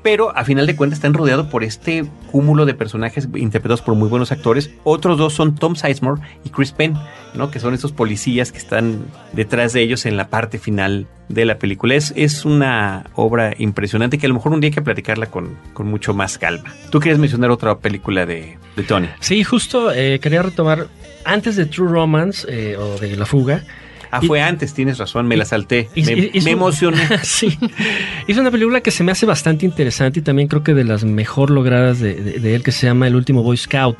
[0.08, 4.08] pero a final de cuentas están rodeados por este cúmulo de personajes interpretados por muy
[4.08, 4.72] buenos actores.
[4.86, 6.94] Otros dos son Tom Sizemore y Chris Penn,
[7.34, 7.52] ¿no?
[7.52, 11.60] que son estos policías que están detrás de ellos en la parte final de la
[11.60, 11.96] película.
[11.96, 15.58] Es, es una obra impresionante que a lo mejor un día hay que platicarla con,
[15.74, 16.74] con mucho más calma.
[16.90, 19.10] ¿Tú quieres mencionar otra película de, de Tony?
[19.20, 20.88] Sí, justo eh, quería retomar
[21.26, 23.62] antes de True Romance eh, o de La Fuga.
[24.12, 25.90] Ah, fue antes, tienes razón, me la salté.
[25.96, 27.00] me, emocioné.
[27.24, 27.58] sí.
[28.28, 31.04] Es una película que se me hace bastante interesante y también creo que de las
[31.04, 33.98] mejor logradas de, él, que se llama El último Boy Scout.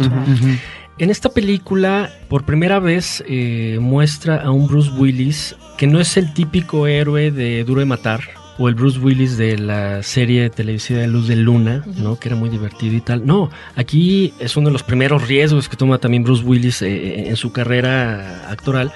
[1.00, 6.18] En esta película, por primera vez, eh, muestra a un Bruce Willis que no es
[6.18, 8.22] el típico héroe de Duro de Matar,
[8.58, 12.18] o el Bruce Willis de la serie televisiva de Luz de Luna, ¿no?
[12.18, 13.26] Que era muy divertido y tal.
[13.26, 17.36] No, aquí es uno de los primeros riesgos que toma también Bruce Willis eh, en
[17.36, 18.92] su carrera actoral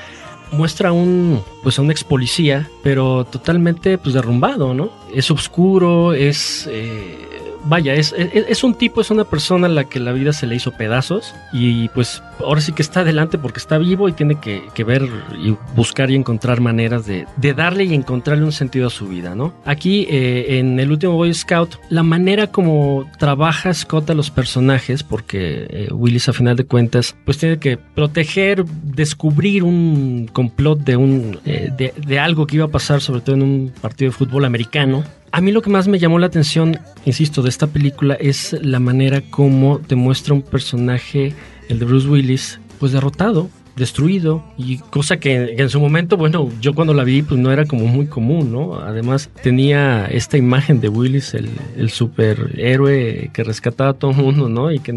[0.51, 4.91] muestra un pues a un ex policía, pero totalmente pues derrumbado, ¿no?
[5.13, 10.11] Es oscuro, es eh, vaya, es, un tipo, es una persona a la que la
[10.11, 14.09] vida se le hizo pedazos y pues ahora sí que está adelante porque está vivo
[14.09, 15.07] y tiene que, ver
[15.43, 19.53] y buscar y encontrar maneras de, darle y encontrarle un sentido a su vida, ¿no?
[19.65, 25.03] Aquí eh, en el último Boy Scout, la manera como trabaja Scott a los personajes,
[25.03, 30.95] porque eh, Willis a final de cuentas pues tiene que proteger, descubrir un complot de,
[30.95, 34.45] un, eh, de algo que iba a pasar sobre todo en un partido de fútbol
[34.45, 38.55] americano a mí lo que más me llamó la atención, insisto, de esta película es
[38.61, 41.33] la manera como te muestra un personaje,
[41.69, 46.73] el de Bruce Willis, pues derrotado, destruido y cosa que en su momento, bueno, yo
[46.73, 48.75] cuando la vi pues no era como muy común, ¿no?
[48.75, 54.49] Además tenía esta imagen de Willis, el, el superhéroe que rescataba a todo el mundo,
[54.49, 54.71] ¿no?
[54.71, 54.91] Y que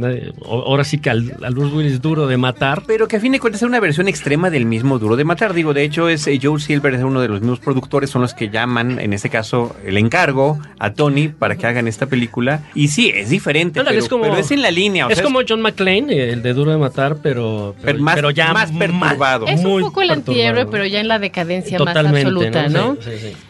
[0.47, 2.83] ahora sí que al, Bruce Willis duro de matar.
[2.87, 5.55] Pero que a fin de cuentas es una versión extrema del mismo duro de matar,
[5.55, 8.35] digo, de hecho es eh, Joe Silver, es uno de los mismos productores, son los
[8.35, 12.89] que llaman, en este caso, el encargo a Tony para que hagan esta película y
[12.89, 15.07] sí, es diferente, pero, es como, en la línea.
[15.09, 19.47] es como John McClane, el de duro de matar, pero, pero, ya más perturbado.
[19.47, 22.97] Es un poco el antihéroe, pero ya en la decadencia más absoluta, ¿no?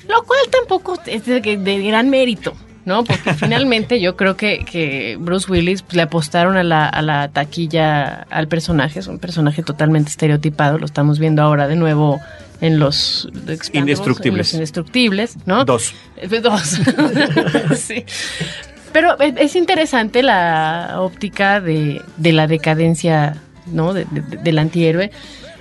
[0.08, 1.40] Lo cual tampoco es de,
[1.82, 2.54] gran mérito.
[2.84, 3.02] ¿no?
[3.02, 8.26] Porque finalmente yo creo que, Bruce Willis pues, le apostaron a la, a la taquilla
[8.28, 12.20] al personaje, es un personaje totalmente estereotipado, lo estamos viendo ahora de nuevo
[12.60, 13.28] en los
[13.72, 14.54] indestructibles.
[14.54, 15.64] indestructibles, ¿no?
[15.64, 15.94] Dos.
[16.42, 16.80] Dos.
[17.76, 18.04] sí.
[18.92, 23.92] Pero es interesante la óptica de, de la decadencia ¿no?
[23.92, 24.06] De,
[24.42, 25.10] del antihéroe.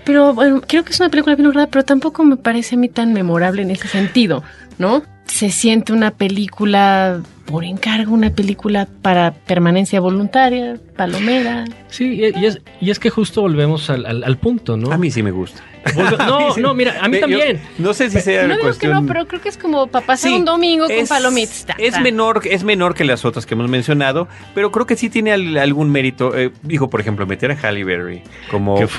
[0.03, 2.89] Pero bueno, creo que es una película bien lograda, pero tampoco me parece a mí
[2.89, 4.43] tan memorable en ese sentido,
[4.77, 5.03] ¿no?
[5.25, 11.65] Se siente una película por encargo, una película para permanencia voluntaria, palomera.
[11.87, 14.91] Sí, y es, y es que justo volvemos al, al, punto, ¿no?
[14.91, 15.61] A mí sí me gusta.
[15.95, 17.61] No, no, mira, a mí también.
[17.77, 20.31] no sé si sea no digo que no, pero creo que es como para pasar
[20.31, 21.65] un domingo con palomitas.
[21.77, 25.31] Es menor, es menor que las otras que hemos mencionado, pero creo que sí tiene
[25.31, 26.35] algún mérito.
[26.37, 28.91] Eh, dijo, por ejemplo, meter a Halle Berry como, no, es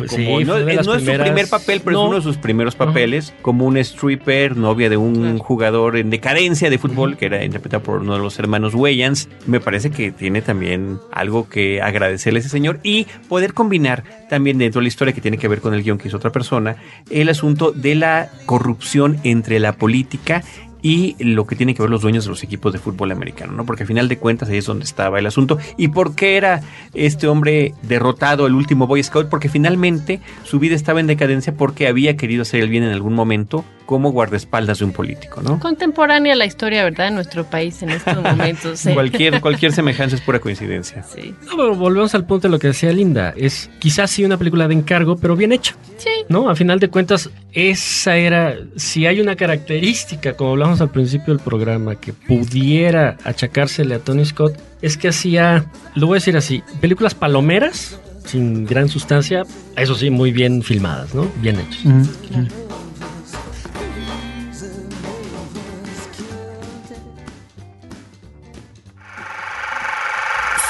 [0.84, 4.96] su primer papel, pero es uno de sus primeros papeles, como un stripper, novia de
[4.96, 9.28] un jugador en decadencia de fútbol, que era interpretado por uno de los hermanos Wayans.
[9.46, 14.58] Me parece que tiene también algo que agradecerle a ese señor y poder combinar también
[14.58, 16.73] dentro de la historia que tiene que ver con el guion que hizo otra persona,
[17.10, 20.42] el asunto de la corrupción entre la política
[20.84, 23.64] y lo que tiene que ver los dueños de los equipos de fútbol americano, ¿no?
[23.64, 25.56] Porque al final de cuentas ahí es donde estaba el asunto.
[25.78, 26.60] ¿Y por qué era
[26.92, 29.30] este hombre derrotado, el último Boy Scout?
[29.30, 33.14] Porque finalmente su vida estaba en decadencia porque había querido hacer el bien en algún
[33.14, 35.58] momento como guardaespaldas de un político, ¿no?
[35.58, 37.08] Contemporánea la historia, ¿verdad?
[37.08, 38.82] En nuestro país en estos momentos.
[38.94, 41.02] cualquier, cualquier semejanza es pura coincidencia.
[41.02, 41.34] Sí.
[41.46, 43.34] No, volvemos al punto de lo que decía Linda.
[43.36, 45.76] Es quizás sí una película de encargo, pero bien hecha.
[45.98, 46.10] Sí.
[46.28, 46.48] ¿No?
[46.48, 51.42] A final de cuentas, esa era, si hay una característica, como hablamos al principio del
[51.42, 56.62] programa, que pudiera achacársele a Tony Scott, es que hacía, lo voy a decir así,
[56.80, 59.44] películas palomeras, sin gran sustancia,
[59.76, 61.26] eso sí, muy bien filmadas, ¿no?
[61.40, 61.82] Bien hechas.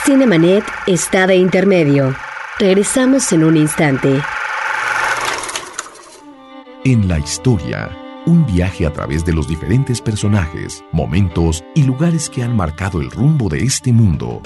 [0.05, 2.15] Cinemanet está de intermedio.
[2.59, 4.21] Regresamos en un instante.
[6.85, 7.89] En la historia,
[8.27, 13.11] un viaje a través de los diferentes personajes, momentos y lugares que han marcado el
[13.11, 14.43] rumbo de este mundo.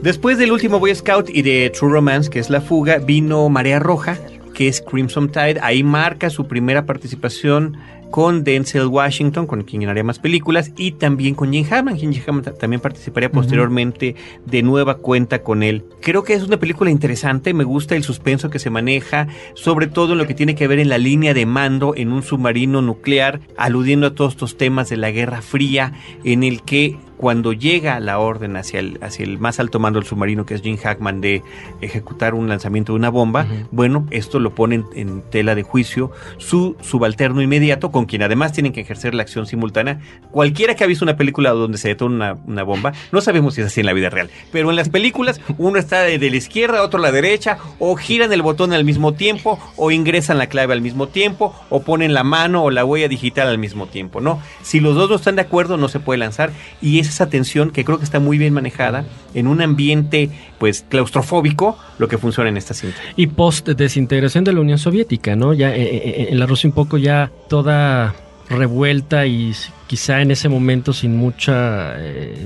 [0.02, 3.78] Después del último Boy Scout y de True Romance, que es La Fuga, vino Marea
[3.78, 4.16] Roja,
[4.54, 5.60] que es Crimson Tide.
[5.62, 7.76] Ahí marca su primera participación
[8.10, 11.98] con Denzel Washington, con quien haría más películas, y también con Jim Hammond.
[11.98, 15.84] Jim Hammond también participaría posteriormente de nueva cuenta con él.
[16.00, 20.12] Creo que es una película interesante, me gusta el suspenso que se maneja, sobre todo
[20.12, 23.40] en lo que tiene que ver en la línea de mando en un submarino nuclear,
[23.56, 25.92] aludiendo a todos estos temas de la Guerra Fría,
[26.24, 30.08] en el que cuando llega la orden hacia el, hacia el más alto mando del
[30.08, 31.42] submarino, que es Jim Hackman, de
[31.82, 36.76] ejecutar un lanzamiento de una bomba, bueno, esto lo pone en, tela de juicio su
[36.80, 40.00] subalterno inmediato, con quien además tienen que ejercer la acción simultánea.
[40.30, 43.66] Cualquiera que ha visto una película donde se detona una, bomba, no sabemos si es
[43.66, 47.00] así en la vida real, pero en las películas uno está de, la izquierda, otro
[47.00, 50.80] a la derecha, o giran el botón al mismo tiempo, o ingresan la clave al
[50.80, 54.40] mismo tiempo, o ponen la mano o la huella digital al mismo tiempo, ¿no?
[54.62, 57.70] Si los dos no están de acuerdo, no se puede lanzar, y es esa tensión
[57.70, 62.48] que creo que está muy bien manejada en un ambiente pues claustrofóbico lo que funciona
[62.48, 62.98] en esta cinta.
[63.16, 65.52] Y post desintegración de la Unión Soviética, ¿no?
[65.52, 68.14] Ya eh, eh, eh, en la Rusia un poco ya toda
[68.48, 69.52] revuelta y
[69.86, 71.96] quizá en ese momento sin mucha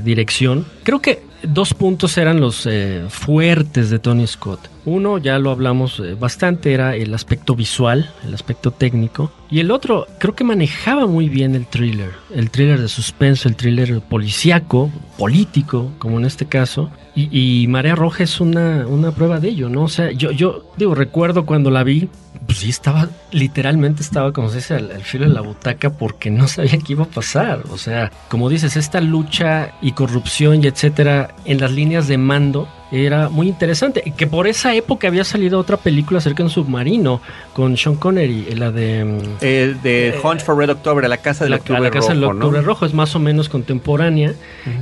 [0.03, 0.67] dirección.
[0.83, 4.71] Creo que dos puntos eran los eh, fuertes de Tony Scott.
[4.87, 9.33] Uno, ya lo hablamos eh, bastante, era el aspecto visual, el aspecto técnico.
[9.51, 13.57] Y el otro, creo que manejaba muy bien el thriller, el thriller de suspenso, el
[13.57, 16.91] thriller policíaco, político, como en este caso.
[17.17, 19.85] Y, Marea Roja es una, una, prueba de ello, ¿no?
[19.85, 22.09] O sea, yo, yo digo, recuerdo cuando la vi,
[22.45, 26.33] pues sí, estaba, literalmente estaba, como se dice, al, al, filo de la butaca porque
[26.33, 27.63] no sabía qué iba a pasar.
[27.71, 32.69] O sea, como dices, esta lucha y corrupción y etcétera en las líneas de mando
[32.91, 34.03] era muy interesante.
[34.17, 37.21] Que por esa época había salido otra película acerca de un submarino
[37.53, 39.05] con Sean Connery, la de.
[39.05, 41.85] Mm, eh, de eh, Hunt for Red October, La Casa del Octubre Rojo.
[41.85, 44.35] La Casa del Octubre Rojo es más o menos contemporánea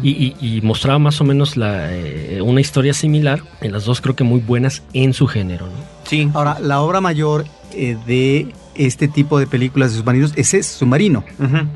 [0.03, 3.43] y, mostraba más o menos la, eh, una historia similar.
[3.61, 5.67] En las dos creo que muy buenas en su género.
[5.67, 5.73] ¿no?
[6.05, 6.29] Sí.
[6.35, 11.25] Ahora, la obra mayor de este tipo de películas de submarinos, ese es Submarino,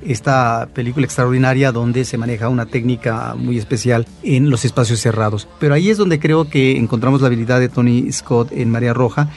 [0.03, 5.49] esta película extraordinaria donde se maneja una técnica muy especial en los espacios cerrados.
[5.59, 9.30] Pero ahí es donde creo que encontramos la habilidad de Tony Scott en María Roja,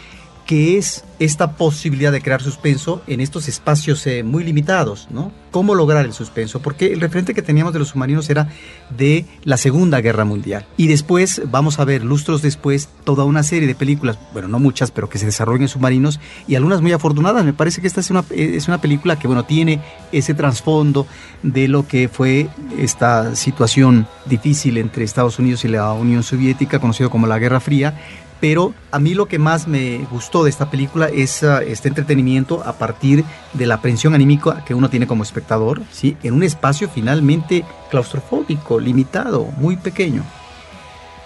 [0.50, 5.32] que es esta posibilidad de crear suspenso en estos espacios eh, muy limitados, ¿no?
[5.52, 6.60] ¿Cómo lograr el suspenso?
[6.60, 8.50] Porque el referente que teníamos de los submarinos era
[8.90, 10.66] de la Segunda Guerra Mundial.
[10.76, 14.90] Y después vamos a ver, lustros después, toda una serie de películas, bueno, no muchas,
[14.90, 17.46] pero que se desarrollan en submarinos y algunas muy afortunadas.
[17.46, 19.82] Me parece que esta es una, es una película que, bueno, tiene
[20.12, 21.06] ese trasfondo
[21.44, 27.12] de lo que fue esta situación difícil entre Estados Unidos y la Unión Soviética, conocido
[27.12, 28.00] como la Guerra Fría,
[28.40, 32.64] pero a mí lo que más me gustó de esta película es uh, este entretenimiento
[32.66, 33.24] a partir
[33.54, 36.18] de la aprensión anímica que uno tiene como espectador, ¿sí?
[36.24, 40.24] en un espacio finalmente claustrofóbico, limitado, muy pequeño.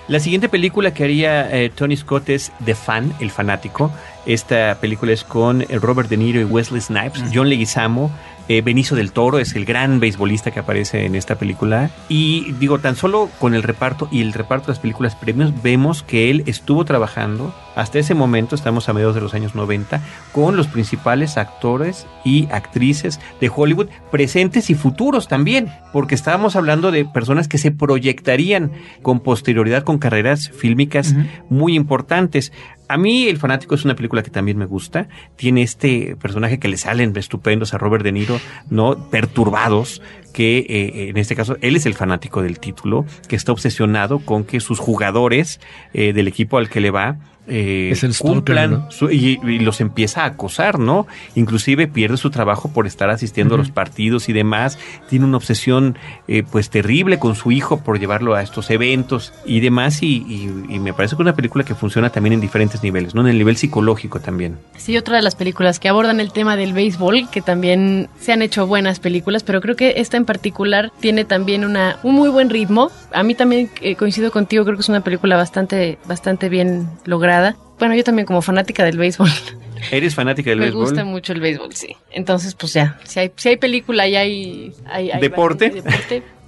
[0.09, 3.89] La siguiente película que haría eh, Tony Scott es The Fan, El Fanático.
[4.25, 8.11] Esta película es con eh, Robert De Niro y Wesley Snipes, John Leguizamo,
[8.47, 11.91] eh, Benicio del Toro es el gran beisbolista que aparece en esta película.
[12.09, 16.03] Y digo, tan solo con el reparto y el reparto de las películas premios, vemos
[16.03, 20.55] que él estuvo trabajando hasta ese momento, estamos a mediados de los años 90, con
[20.55, 27.05] los principales actores y actrices de Hollywood, presentes y futuros también, porque estábamos hablando de
[27.05, 28.71] personas que se proyectarían
[29.01, 31.15] con posterioridad con carreras fílmicas
[31.49, 32.51] muy importantes.
[32.87, 35.07] A mí El Fanático es una película que también me gusta.
[35.35, 39.09] Tiene este personaje que le salen estupendos a Robert De Niro, ¿no?
[39.09, 40.01] Perturbados,
[40.33, 44.43] que eh, en este caso él es el fanático del título, que está obsesionado con
[44.43, 45.59] que sus jugadores
[45.93, 47.17] eh, del equipo al que le va
[47.47, 48.91] eh, Es el cumplan stalker, ¿no?
[48.91, 51.07] su- y, y los empieza a acosar, ¿no?
[51.35, 54.77] Inclusive pierde su trabajo por estar asistiendo a los partidos y demás.
[55.09, 59.59] Tiene una obsesión eh, pues terrible con su hijo por llevarlo a estos eventos y
[59.59, 60.01] demás.
[60.03, 63.13] Y, y- y me parece que es una película que funciona también en diferentes niveles,
[63.15, 63.21] ¿no?
[63.21, 64.57] En el nivel psicológico también.
[64.77, 68.41] Sí, otra de las películas que abordan el tema del béisbol, que también se han
[68.41, 72.49] hecho buenas películas, pero creo que esta en particular tiene también una, un muy buen
[72.49, 72.89] ritmo.
[73.11, 77.32] A mí también eh, coincido contigo, creo que es una película bastante, bastante bien lograda.
[77.79, 79.29] Bueno, yo también como fanática del béisbol,
[79.91, 80.83] ¿Eres fanática del me béisbol?
[80.85, 81.95] gusta mucho el béisbol, sí.
[82.11, 85.83] Entonces, pues ya, si hay, si hay película y hay, hay- hay- ¿Deporte?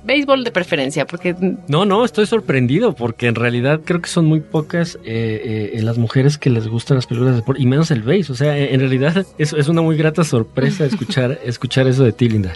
[0.05, 1.35] béisbol de preferencia, porque
[1.67, 5.97] No, no, estoy sorprendido porque en realidad creo que son muy pocas eh, eh, las
[5.97, 8.31] mujeres que les gustan las películas de deporte y menos el base.
[8.31, 12.11] O sea, en en realidad es, es una muy grata sorpresa escuchar, escuchar eso de
[12.11, 12.53] ti, Linda.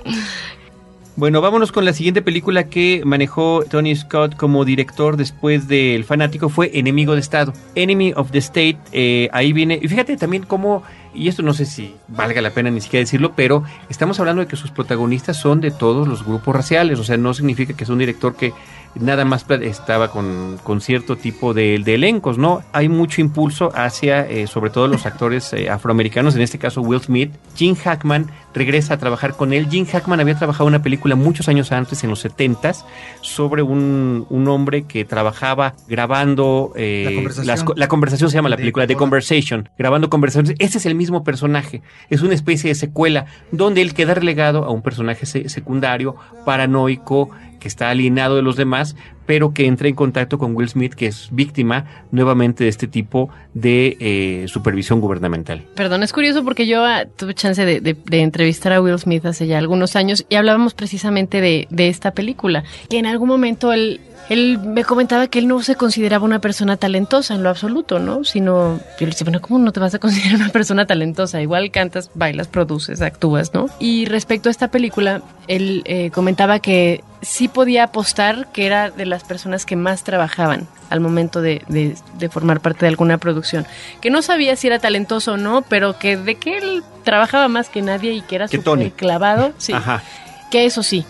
[1.20, 6.06] Bueno, vámonos con la siguiente película que manejó Tony Scott como director después de El
[6.06, 7.52] Fanático fue Enemigo de Estado.
[7.76, 10.82] Enemy of the State, eh, ahí viene, y fíjate también cómo,
[11.14, 14.48] y esto no sé si valga la pena ni siquiera decirlo, pero estamos hablando de
[14.48, 17.90] que sus protagonistas son de todos los grupos raciales, o sea, no significa que es
[17.90, 18.54] un director que
[18.96, 22.64] nada más estaba con, con cierto tipo de, de elencos, ¿no?
[22.74, 27.00] Hay mucho impulso hacia, eh, sobre todo los actores eh, afroamericanos, en este caso Will
[27.00, 27.32] Smith.
[27.56, 29.68] Jim Hackman regresa a trabajar con él.
[29.70, 32.84] Jim Hackman había trabajado una película muchos años antes, en los 70s,
[33.22, 36.74] sobre un, un hombre que trabajaba grabando...
[36.76, 37.48] eh, La conversación.
[37.48, 38.96] las co- la conversación se llama la película, The.
[38.96, 40.56] Conversation, grabando conversaciones.
[40.60, 41.82] Es el mismo personaje.
[42.10, 47.30] Es una especie de secuela donde él queda relegado a un personaje se- secundario, paranoico,
[47.60, 48.96] que está alienado de los demás,
[49.26, 53.30] pero que entra en contacto con Will Smith, que es víctima nuevamente de este tipo
[53.54, 55.64] de eh, supervisión gubernamental.
[55.76, 59.60] Perdón, es curioso porque yo ah, tuve chance de, entrevistar a Will Smith hace ya
[59.60, 62.64] algunos años y hablábamos precisamente de, de esta película.
[62.90, 64.00] Que en algún momento él,
[64.30, 68.24] él me comentaba que él no se consideraba una persona talentosa en lo absoluto, ¿no?
[68.24, 71.42] Sino, yo le decía, bueno, ¿cómo no te vas a considerar una persona talentosa?
[71.42, 73.68] Igual cantas, bailas, produces, actúas, ¿no?
[73.80, 79.06] Y respecto a esta película, él eh, comentaba que sí podía apostar que era de
[79.06, 83.66] las personas que más trabajaban al momento de, de- de formar parte de alguna producción.
[84.02, 87.70] Que no sabía si era talentoso o no, pero que de que él trabajaba más
[87.70, 90.02] que nadie y que era súper clavado, sí, Ajá.
[90.52, 91.06] que eso sí.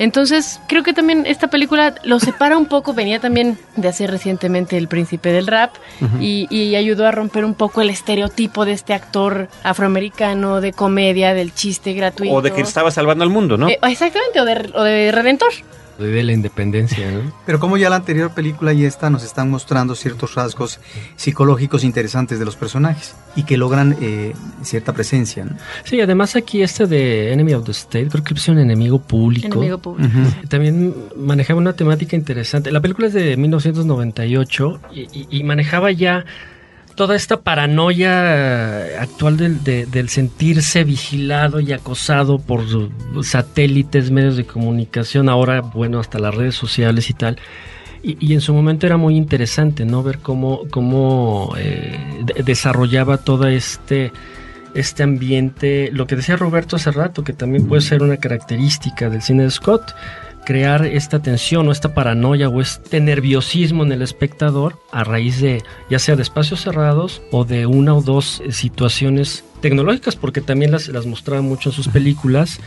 [0.00, 4.78] Entonces, creo que también esta película lo separa un poco, venía también de hacer recientemente
[4.78, 5.74] El Príncipe del Rap
[6.18, 11.34] y, y ayudó a romper un poco el estereotipo de este actor afroamericano de comedia,
[11.34, 12.34] del chiste gratuito.
[12.34, 13.68] O de que estaba salvando al mundo, ¿no?
[13.68, 15.52] Eh, exactamente, o de, o de Redentor.
[16.00, 17.32] De la independencia, ¿no?
[17.46, 20.80] Pero como ya la anterior película y esta nos están mostrando ciertos rasgos
[21.16, 24.32] psicológicos interesantes de los personajes y que logran eh,
[24.62, 25.44] cierta presencia.
[25.44, 25.56] ¿no?
[25.84, 29.46] Sí, además aquí este de Enemy of the State, creo que es un enemigo público.
[29.58, 30.10] Enemigo público.
[30.48, 32.70] También manejaba una temática interesante.
[32.72, 36.24] La película es de 1998 y, y- y manejaba ya
[37.00, 42.60] toda esta paranoia actual del, de- del sentirse vigilado y acosado por
[43.24, 47.38] satélites, medios de comunicación, ahora, bueno, hasta las redes sociales y tal.
[48.02, 50.02] Y, en su momento era muy interesante, ¿no?
[50.02, 54.12] Ver cómo, eh, de- desarrollaba todo este,
[54.74, 59.22] este ambiente, lo que decía Roberto hace rato, que también puede ser una característica del
[59.22, 59.94] cine de Scott,
[60.44, 65.62] crear esta tensión o esta paranoia o este nerviosismo en el espectador a raíz de
[65.88, 70.88] ya sea de espacios cerrados o de una o dos situaciones tecnológicas porque también las,
[70.88, 72.60] las mostraba mucho en sus películas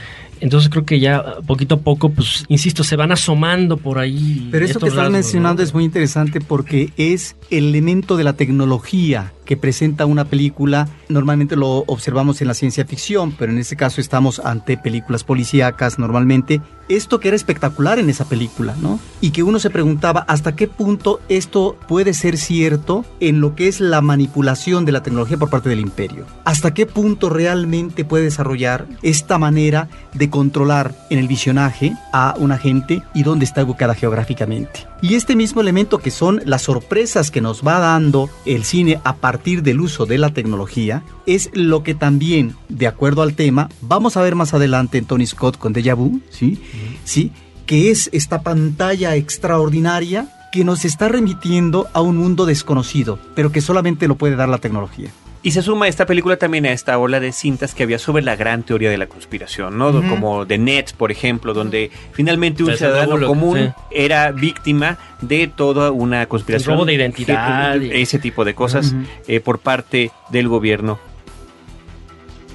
[0.43, 4.49] entonces creo que ya poquito a poco, pues, insisto, se van asomando por ahí.
[4.51, 9.31] Pero eso que estás mencionando es muy interesante porque es el elemento de la tecnología
[9.45, 10.89] que presenta una película.
[11.07, 15.97] Normalmente lo observamos en la ciencia ficción, pero en este caso estamos ante películas policíacas
[15.97, 16.61] normalmente.
[16.89, 18.99] Esto que era espectacular en esa película, ¿no?
[19.21, 23.69] Y que uno se preguntaba hasta qué punto esto puede ser cierto en lo que
[23.69, 26.25] es la manipulación de la tecnología por parte del imperio.
[26.43, 32.51] Hasta qué punto realmente puede desarrollar esta manera de controlar en el visionaje a un
[32.51, 34.87] agente y dónde está ubicada geográficamente.
[35.01, 39.15] Y este mismo elemento que son las sorpresas que nos va dando el cine a
[39.15, 44.17] partir del uso de la tecnología es lo que también, de acuerdo al tema, vamos
[44.17, 46.61] a ver más adelante en Tony Scott con Deja Vu, ¿sí?
[47.03, 47.31] ¿sí?
[47.65, 53.59] Que es esta pantalla extraordinaria que nos está remitiendo a un mundo desconocido, pero que
[53.59, 55.09] solamente lo puede dar la tecnología.
[55.45, 58.37] Y se suma esta película también a esta ola de cintas que había sobre la
[58.37, 59.91] gran teoría de la conspiración, ¿no?
[60.07, 66.27] Como The Net, por ejemplo, donde finalmente un ciudadano común era víctima de toda una
[66.27, 66.75] conspiración.
[66.75, 67.75] robo de identidad.
[67.75, 68.95] ese tipo de cosas
[69.27, 70.97] eh, por parte del gobierno.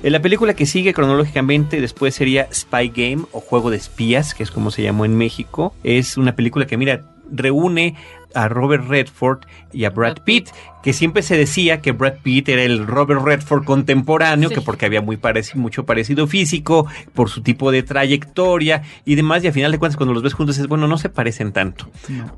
[0.02, 4.44] En la película que sigue cronológicamente después sería Spy Game o Juego de Espías, que
[4.44, 5.74] es como se llamó en México.
[5.82, 7.96] Es una película que, mira, reúne
[8.34, 9.40] a Robert Redford
[9.72, 10.48] y a Brad Pitt,
[10.82, 15.00] que siempre se decía que Brad Pitt era el Robert Redford contemporáneo, que porque había
[15.02, 15.18] muy
[15.54, 19.96] mucho parecido físico, por su tipo de trayectoria y demás, y al final de cuentas
[19.96, 21.90] cuando los ves juntos es bueno, no se parecen tanto.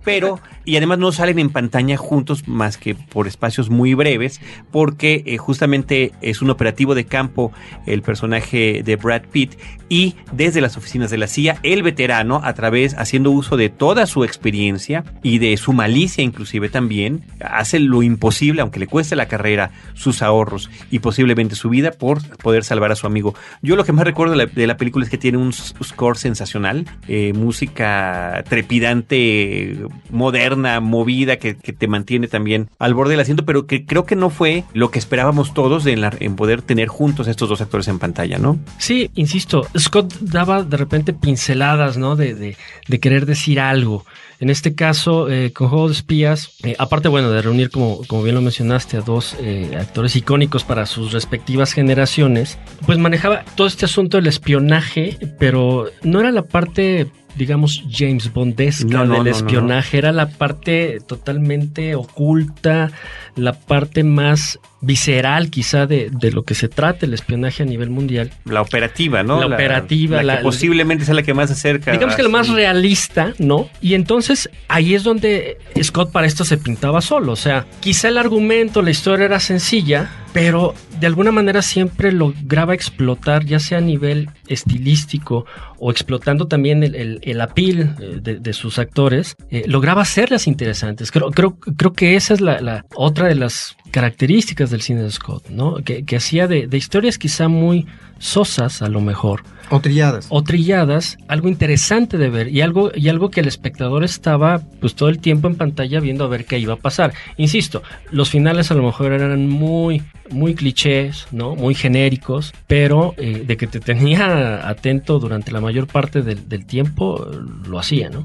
[0.05, 5.23] Pero, y además no salen en pantalla juntos más que por espacios muy breves, porque
[5.27, 7.53] eh, justamente es un operativo de campo
[7.87, 9.57] el personaje de Brad Pitt,
[9.89, 14.07] y desde las oficinas de la CIA, el veterano, a través, haciendo uso de toda
[14.07, 19.29] su experiencia y de su malicia inclusive también, hace lo imposible, aunque le cueste la
[19.29, 23.35] carrera, sus ahorros y posiblemente su vida por poder salvar a su amigo.
[23.63, 27.33] Yo lo que más recuerdo de la, película es que tiene un score sensacional, eh,
[27.33, 29.79] música trepidante,
[30.11, 34.29] moderna, movida, que, te mantiene también al borde del asiento, pero que creo que no
[34.29, 37.99] fue lo que esperábamos todos en, en poder tener juntos a estos dos actores en
[37.99, 38.59] pantalla, ¿no?
[38.77, 42.17] Sí, insisto, Scott daba de repente pinceladas, ¿no?
[42.17, 44.05] De, de, de querer decir algo.
[44.41, 48.23] En este caso, eh, con Juego de Espías, eh, aparte, bueno, de reunir, como, como
[48.23, 53.67] bien lo mencionaste, a dos eh, actores icónicos para sus respectivas generaciones, pues manejaba todo
[53.67, 60.13] este asunto del espionaje, pero no era la parte digamos, James Bondesca del espionaje, era
[60.13, 62.91] la parte totalmente oculta,
[63.37, 68.31] la parte más visceral quizá de, lo que se trata el espionaje a nivel mundial.
[68.45, 69.41] La operativa, ¿no?
[69.41, 70.23] La, operativa.
[70.23, 71.93] La, que posiblemente sea la que más se acerca.
[71.93, 73.69] Digamos que la más realista, ¿no?
[73.81, 77.33] Y entonces ahí es donde Scott para esto se pintaba solo.
[77.33, 82.75] O sea, quizá el argumento, la historia era sencilla, pero de alguna manera siempre lograba
[82.75, 85.47] explotar, ya sea a nivel estilístico
[85.79, 91.11] o explotando también el, el, apil eh, de, sus actores, eh, lograba hacerlas interesantes.
[91.11, 95.49] Creo, creo, creo que esa es la, otra de las características del cine de Scott,
[95.51, 95.77] ¿no?
[95.85, 97.87] Que, hacía de, de historias quizá muy
[98.19, 100.27] sosas a lo mejor, o trilladas.
[100.31, 104.97] O trilladas, algo interesante de ver y algo, y algo que el espectador estaba pues
[104.97, 107.15] todo el tiempo en pantalla viendo a ver qué iba a pasar.
[107.37, 111.55] Insisto, los finales a lo mejor eran muy, muy clichés, ¿no?
[111.55, 117.25] Muy genéricos, pero eh, de que te tenía atento durante la mayor parte del, tiempo,
[117.69, 118.25] lo hacía, ¿no?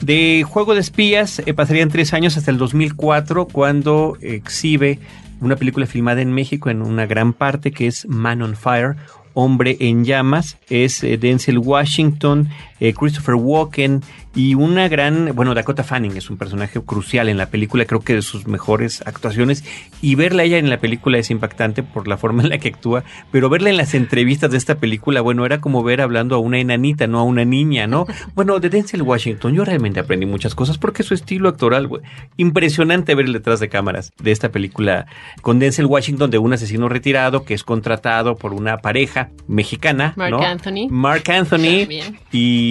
[0.00, 4.98] De Juego de Espías eh, pasarían tres años hasta el 2004 cuando exhibe
[5.40, 8.96] una película filmada en México en una gran parte que es Man on Fire,
[9.34, 12.48] Hombre en Llamas, es eh, Denzel Washington,
[12.80, 14.02] eh, Christopher Walken
[14.34, 18.14] y una gran, bueno, Dakota Fanning es un personaje crucial en la película, creo que
[18.14, 19.64] de sus mejores actuaciones.
[20.02, 23.04] Y verla ella en la película es impactante por la forma en la que actúa,
[23.30, 26.58] pero verla en las entrevistas de esta película, bueno, era como ver hablando a una
[26.58, 28.06] enanita, no a una niña, ¿no?
[28.34, 31.88] Bueno, de Denzel Washington, yo realmente aprendí muchas cosas porque su estilo actoral,
[32.36, 35.06] impresionante ver detrás de cámaras de esta película
[35.42, 40.42] con Denzel Washington de un asesino retirado que es contratado por una pareja mexicana, Mark
[40.42, 40.88] Anthony.
[40.90, 41.86] Mark Anthony
[42.32, 42.63] y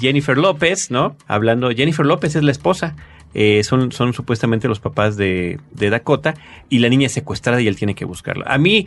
[0.00, 1.16] Jennifer López, ¿no?
[1.26, 2.96] Hablando, Jennifer López es la esposa.
[3.34, 6.34] Eh, son, son supuestamente los papás de, de, Dakota
[6.70, 8.46] y la niña es secuestrada y él tiene que buscarla.
[8.48, 8.86] A mí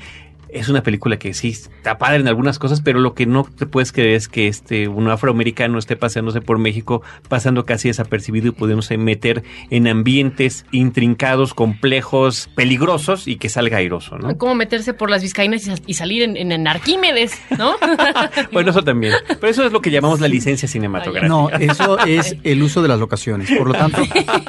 [0.51, 3.65] es una película que sí está padre en algunas cosas, pero lo que no te
[3.65, 8.51] puedes creer es que este un afroamericano esté paseándose por México, pasando casi desapercibido y
[8.51, 14.37] pudiéndose meter en ambientes intrincados, complejos, peligrosos y que salga airoso, ¿no?
[14.37, 17.75] Como meterse por las vizcaínas y, salir en, en, Arquímedes, ¿no?
[18.51, 19.13] bueno, eso también.
[19.27, 21.27] Pero eso es lo que llamamos la licencia cinematográfica.
[21.27, 23.51] No, eso es el uso de las locaciones.
[23.51, 24.01] Por lo tanto,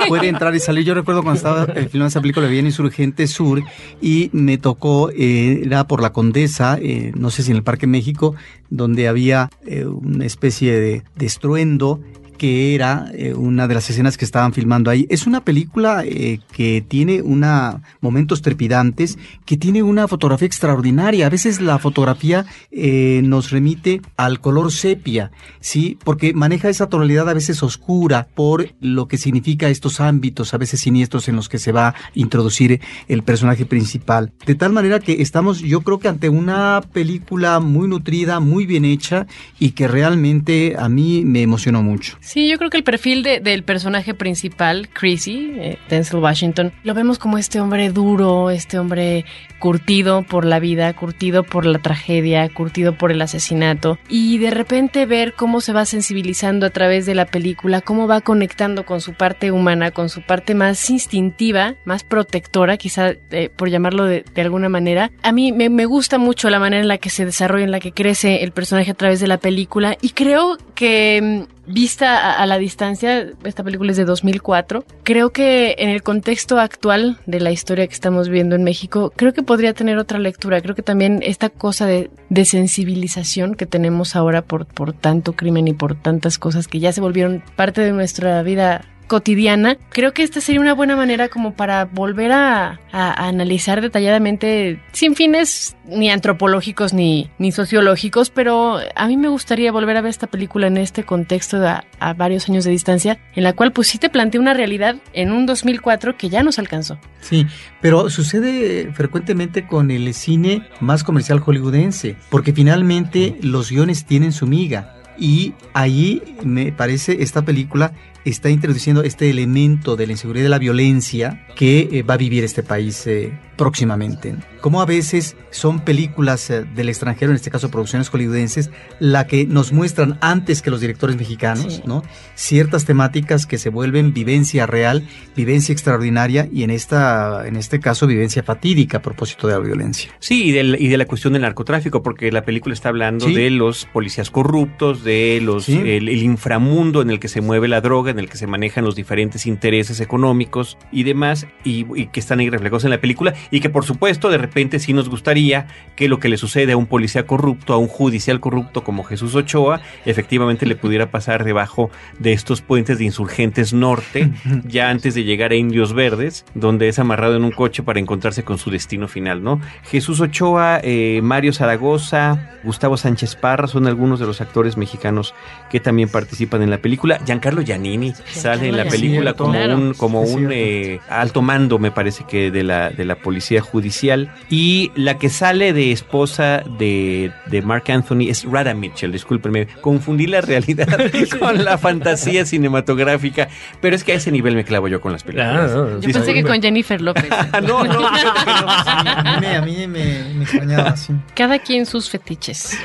[0.09, 0.85] puede entrar y salir.
[0.85, 3.63] Yo recuerdo cuando estaba filmando esa película, bien Insurgente Sur
[4.01, 7.87] y me tocó, eh, era por la Condesa, eh, no sé si en el Parque
[7.87, 8.35] México,
[8.71, 9.51] donde había
[9.85, 12.01] una especie de, de estruendo
[12.43, 15.07] que era eh, una de las escenas que estaban filmando ahí.
[15.09, 21.27] Es una película eh, que tiene una momentos trepidantes, que tiene una fotografía extraordinaria.
[21.27, 25.31] A veces la fotografía eh, nos remite al color sepia,
[25.61, 30.59] sí, porque maneja esa tonalidad a veces oscura por lo que significa estos ámbitos, a
[30.59, 34.33] veces siniestros en los que se va a introducir el personaje principal.
[34.47, 38.85] De tal manera que estamos, yo creo que ante una película muy nutrida, muy bien
[38.85, 39.29] hecha
[39.61, 42.19] y que realmente a mí me emocionó mucho.
[42.33, 47.19] Sí, yo creo que el perfil del personaje principal, Chrissy, eh, Denzel Washington, lo vemos
[47.19, 49.27] como este hombre duro, este hombre
[49.63, 53.97] curtido por la vida, curtido por la tragedia, curtido por el asesinato.
[54.09, 58.23] Y de repente ver cómo se va sensibilizando a través de la película, cómo va
[58.23, 63.71] conectando con su parte humana, con su parte más instintiva, más protectora, quizá eh, por
[63.71, 65.13] llamarlo de, alguna manera.
[65.23, 67.93] A mí me, gusta mucho la manera en la que se desarrolla, en la que
[67.93, 69.97] crece el personaje a través de la película.
[70.03, 75.77] Y creo que mm, vista a, la distancia, esta película es de 2004, creo que
[75.79, 79.75] en el contexto actual de la historia que estamos viendo en México, creo que podría
[79.75, 80.63] tener otra lectura.
[80.63, 85.69] Creo que también esta cosa de, de sensibilización que tenemos ahora por, por tanto crimen
[85.69, 90.23] y por tantas cosas que ya se volvieron parte de nuestra vida cotidiana, creo que
[90.23, 96.93] esta sería una buena manera como para volver a, analizar detalladamente, sin fines ni antropológicos
[96.93, 101.59] ni, sociológicos, pero a mí me gustaría volver a ver esta película en este contexto
[101.59, 104.97] de a, varios años de distancia, en la cual pues sí te plantea una realidad
[105.13, 106.99] en un 2004 que ya nos alcanzó.
[107.21, 107.47] Sí,
[107.81, 114.47] pero sucede frecuentemente con el cine más comercial hollywoodense, porque finalmente los guiones tienen su
[114.47, 114.97] miga.
[115.19, 117.93] Y ahí me parece esta película
[118.25, 122.19] está introduciendo este elemento de la inseguridad y de la violencia que eh, va a
[122.19, 124.37] vivir este país eh, próximamente.
[124.63, 129.45] Como a veces son películas eh, del extranjero, en este caso producciones hollywoodenses, la que
[129.45, 132.05] nos muestran antes que los directores mexicanos, ¿no?
[132.37, 135.05] Ciertas temáticas que se vuelven vivencia real,
[135.35, 140.13] vivencia extraordinaria y en esta, en este caso vivencia fatídica a propósito de la violencia.
[140.21, 143.51] Sí, y de, y de la cuestión del narcotráfico, porque la película está hablando de
[143.51, 148.21] los policías corruptos, de los el inframundo en el que se mueve la droga en
[148.21, 152.85] el que se manejan los diferentes intereses económicos y demás, y, que están ahí reflejados
[152.85, 156.29] en la película, y que por supuesto de repente sí nos gustaría que lo que
[156.29, 160.77] le sucede a un policía corrupto, a un judicial corrupto como Jesús Ochoa, efectivamente le
[160.77, 164.31] pudiera pasar debajo de estos puentes de insurgentes norte,
[164.65, 168.45] ya antes de llegar a Indios Verdes, donde es amarrado en un coche para encontrarse
[168.45, 169.61] con su destino final, ¿no?
[169.85, 175.35] Jesús Ochoa, eh, Mario Zaragoza, Gustavo Sánchez Parra son algunos de los actores mexicanos
[175.71, 177.19] que también participan en la película.
[177.25, 182.25] Giancarlo Giannini sale en la película como un, como un eh, alto mando, me parece
[182.25, 184.33] que de la, de la policía judicial.
[184.51, 190.27] Y la que sale de esposa de, de Mark Anthony es Rada Mitchell, discúlpenme, confundí
[190.27, 190.87] la realidad
[191.39, 193.49] con la fantasía cinematográfica,
[193.81, 195.71] pero es que a ese nivel me clavo yo con las películas.
[195.73, 197.31] Ah, yo pensé que con Jennifer López.
[197.63, 201.13] no, no, a mí, me, me extrañaba así.
[201.35, 202.79] Cada quien sus fetiches.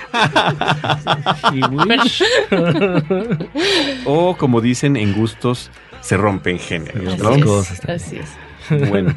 [4.06, 7.60] o como dicen en gustos se rompen géneros, ¿no?
[7.94, 8.90] Así es.
[8.90, 9.14] Bueno.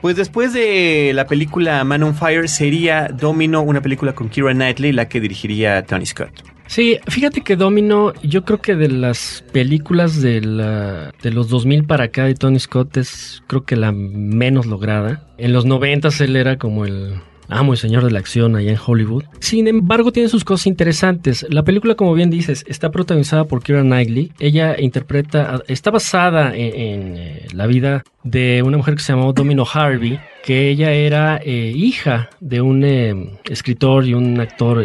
[0.00, 4.92] Pues después de la película Man on Fire sería Domino, una película con Kira Knightley,
[4.92, 6.44] la que dirigiría Tony Scott.
[6.68, 11.84] Sí, fíjate que Domino, yo creo que de las películas de, la, de los 2000
[11.84, 15.26] para acá de Tony Scott es creo que la menos lograda.
[15.38, 17.14] En los 90 él era como el
[17.48, 19.24] amo y señor de la acción allá en Hollywood.
[19.40, 21.46] Sin embargo, tiene sus cosas interesantes.
[21.48, 24.32] La película, como bien dices, está protagonizada por Kira Knightley.
[24.38, 29.66] Ella interpreta, está basada en, eh, la vida de una mujer que se llamó Domino
[29.70, 34.84] Harvey, que ella era eh, hija de un eh, escritor y un actor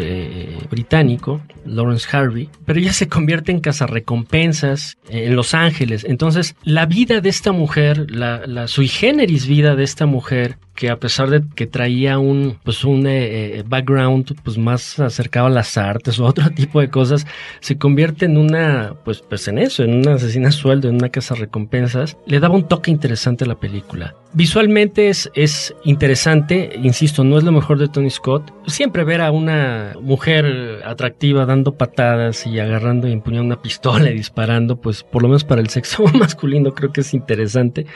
[0.70, 6.04] británico, Lawrence Harvey, pero ella se convierte en cazarrecompensas en Los Ángeles.
[6.04, 10.90] Entonces, la vida de esta mujer, la, la sui generis vida de esta mujer, que
[10.90, 15.50] a pesar de que traía un pues un eh, eh, background pues más acercado a
[15.50, 17.26] las artes o otro tipo de cosas
[17.60, 21.34] se convierte en una pues pues en eso en una asesina sueldo en una casa
[21.34, 27.44] recompensas le daba un toque interesante la película visualmente es, es interesante, insisto, no es
[27.44, 28.52] lo mejor de Tony Scott.
[28.66, 34.14] Siempre ver a una mujer atractiva dando patadas y agarrando y empuñando una pistola y
[34.14, 37.86] disparando, pues por lo menos para el sexo masculino creo que es interesante.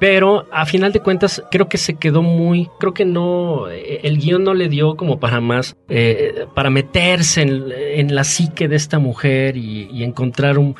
[0.00, 4.18] Pero a final de cuentas creo que se quedó muy, creo que no, eh, el
[4.18, 8.98] guion no le dio como para más, eh, para meterse en, la psique de esta
[8.98, 10.74] mujer y encontrar un,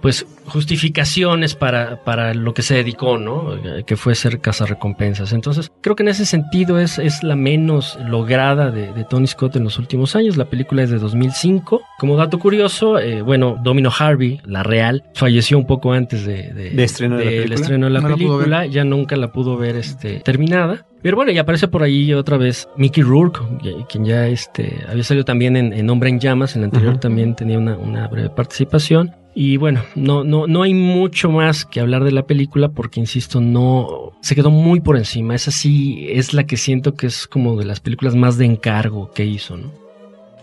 [0.00, 3.54] pues justificaciones para, para lo que se dedicó, ¿no?
[3.84, 5.32] Que fue ser cazarrecompensas.
[5.32, 9.64] Entonces, creo que en ese sentido es, es la menos lograda de, Tony Scott en
[9.64, 10.36] los últimos años.
[10.36, 11.82] La película es de 2005.
[11.98, 16.84] Como dato curioso, eh, bueno, Domino Harvey, la real, falleció un poco antes de, de,
[16.84, 17.54] estreno de la película.
[17.54, 18.66] estreno de la película.
[18.66, 20.86] ya nunca la pudo ver este, terminada.
[21.02, 23.40] Pero bueno, y aparece por ahí otra vez Mickey Rourke,
[23.88, 27.36] quien ya este, había salido también en, en Hombre en Llamas, en el anterior también
[27.36, 29.14] tenía una, una breve participación.
[29.38, 33.38] Y bueno, no, no, no hay mucho más que hablar de la película porque, insisto,
[33.38, 35.34] no se quedó muy por encima.
[35.34, 39.10] Esa sí es la que siento que es como de las películas más de encargo
[39.12, 39.85] que hizo, ¿no?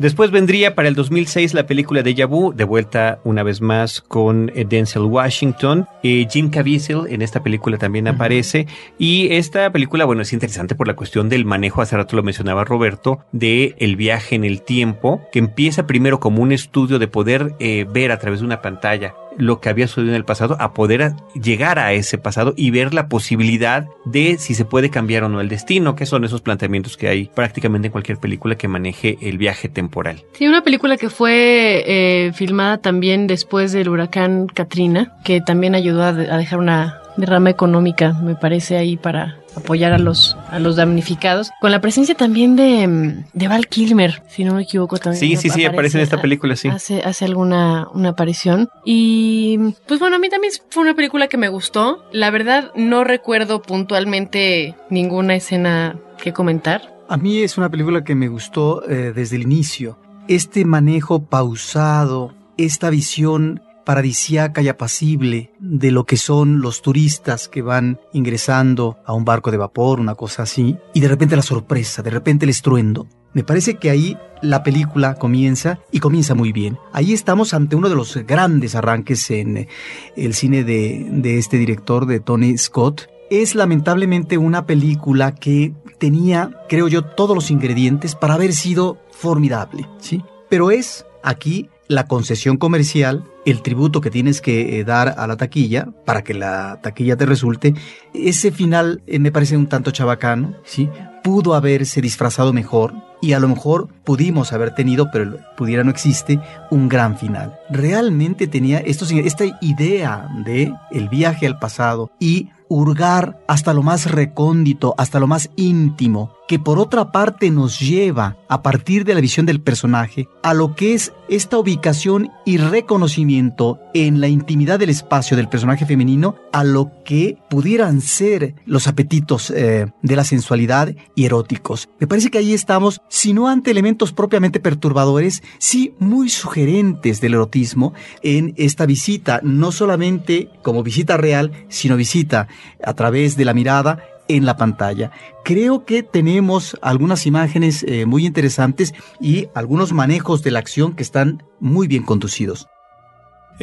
[0.04, 4.52] Después vendría para el 2006 la película de Vu, de vuelta una vez más con
[4.54, 5.88] eh, Denzel Washington.
[6.04, 8.68] Eh, Jim Caviezel en esta película también aparece.
[8.98, 12.66] Y esta película, bueno, es interesante por la cuestión del manejo, hace rato lo mencionaba
[12.66, 17.56] Roberto, de el viaje en el tiempo, que empieza primero como un estudio de poder
[17.60, 20.74] eh, ver a través de una pantalla lo que había sucedido en el pasado, a
[20.74, 25.30] poder llegar a ese pasado y ver la posibilidad de si se puede cambiar o
[25.30, 29.18] no el destino, que son esos planteamientos que hay prácticamente en cualquier película que maneje
[29.22, 30.24] el viaje temporal.
[30.34, 36.04] Sí, una película que fue eh, filmada también después del huracán Katrina, que también ayudó
[36.04, 41.52] a dejar una derrama económica, me parece, ahí para apoyar a los, a los damnificados.
[41.62, 45.20] Con la presencia también de, de Val Kilmer, si no me equivoco también.
[45.20, 46.68] Sí, sí, sí, aparece en esta película, sí.
[46.68, 48.70] Hace, hace alguna una aparición.
[48.86, 52.04] Y pues bueno, a mí también fue una película que me gustó.
[52.12, 56.94] La verdad, no recuerdo puntualmente ninguna escena que comentar.
[57.10, 59.98] A mí es una película que me gustó eh, desde el inicio.
[60.28, 67.62] Este manejo pausado, esta visión paradisiaca y apacible de lo que son los turistas que
[67.62, 72.02] van ingresando a un barco de vapor, una cosa así, y de repente la sorpresa,
[72.02, 73.08] de repente el estruendo.
[73.34, 76.78] Me parece que ahí la película comienza y comienza muy bien.
[76.92, 79.68] Ahí estamos ante uno de los grandes arranques en eh,
[80.16, 83.08] el cine de, de este director, de Tony Scott.
[83.32, 89.88] Es lamentablemente una película que tenía, creo yo, todos los ingredientes para haber sido formidable,
[90.00, 90.22] ¿sí?
[90.50, 95.38] Pero es aquí la concesión comercial, el tributo que tienes que eh, dar a la
[95.38, 97.74] taquilla para que la taquilla te resulte,
[98.14, 100.90] ese final eh, me parece un tanto chabacano, ¿sí?
[101.24, 106.42] Pudo haberse disfrazado mejor y a lo mejor pudimos haber tenido, pero pudiera no existe,
[106.72, 107.58] un gran final.
[107.70, 114.10] Realmente tenía esto, esta idea de el viaje al pasado y hurgar hasta lo más
[114.10, 119.22] recóndito, hasta lo más íntimo, que por otra parte nos lleva, a partir de la
[119.22, 124.90] visión del personaje, a lo que es esta ubicación y reconocimiento en la intimidad del
[124.90, 130.94] espacio del personaje femenino, a lo que pudieran ser los apetitos eh, de la sensualidad
[131.16, 131.90] y eróticos.
[132.00, 137.36] Me parece que ahí estamos, si no ante elementos propiamente perturbadores, sí muy sugerentes del
[137.36, 142.48] erotismo en esta visita, no solamente como visita real, sino visita
[142.84, 145.12] a través de la mirada en la pantalla.
[145.44, 151.04] Creo que tenemos algunas imágenes eh, muy interesantes y algunos manejos de la acción que
[151.04, 152.68] están muy bien conducidos.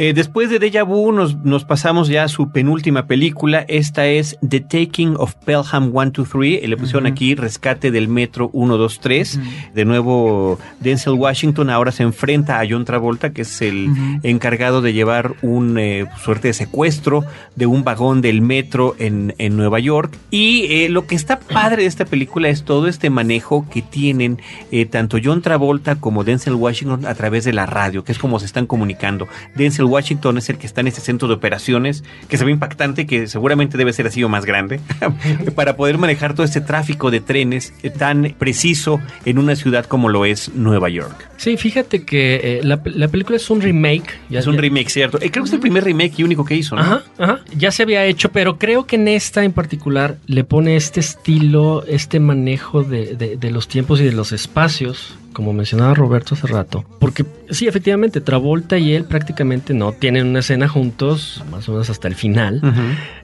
[0.03, 3.67] Eh, después de Deja Vu nos, nos, pasamos ya a su penúltima película.
[3.69, 6.67] Esta es The Taking of Pelham 123.
[6.67, 9.39] Le pusieron aquí Rescate del Metro 123.
[9.75, 13.91] De nuevo, Denzel Washington ahora se enfrenta a John Travolta, que es el
[14.23, 17.23] encargado de llevar un eh, suerte de secuestro
[17.55, 20.17] de un vagón del metro en, en Nueva York.
[20.31, 24.41] Y eh, lo que está padre de esta película es todo este manejo que tienen
[24.89, 28.47] tanto John Travolta como Denzel Washington a través de la radio, que es como se
[28.47, 29.29] están comunicando.
[29.55, 33.07] Denzel Washington es el que está en ese centro de operaciones, que se ve impactante,
[33.07, 34.81] que seguramente debe ser así o más grande,
[35.55, 40.25] para poder manejar todo este tráfico de trenes tan preciso en una ciudad como lo
[40.25, 41.29] es Nueva York.
[41.37, 44.19] Sí, fíjate que eh, la, película es un remake.
[44.29, 45.19] Ya, es un remake, cierto.
[45.21, 46.83] Eh, creo que es el primer remake y único que hizo, ¿no?
[46.83, 47.41] Ajá, ajá.
[47.57, 51.85] Ya se había hecho, pero creo que en esta en particular le pone este estilo,
[51.87, 56.85] este manejo de, de los tiempos y de los espacios como mencionaba Roberto hace rato,
[56.99, 61.91] porque sí, efectivamente, Travolta y él prácticamente no tienen una escena juntos, más o menos
[61.91, 62.61] hasta el final,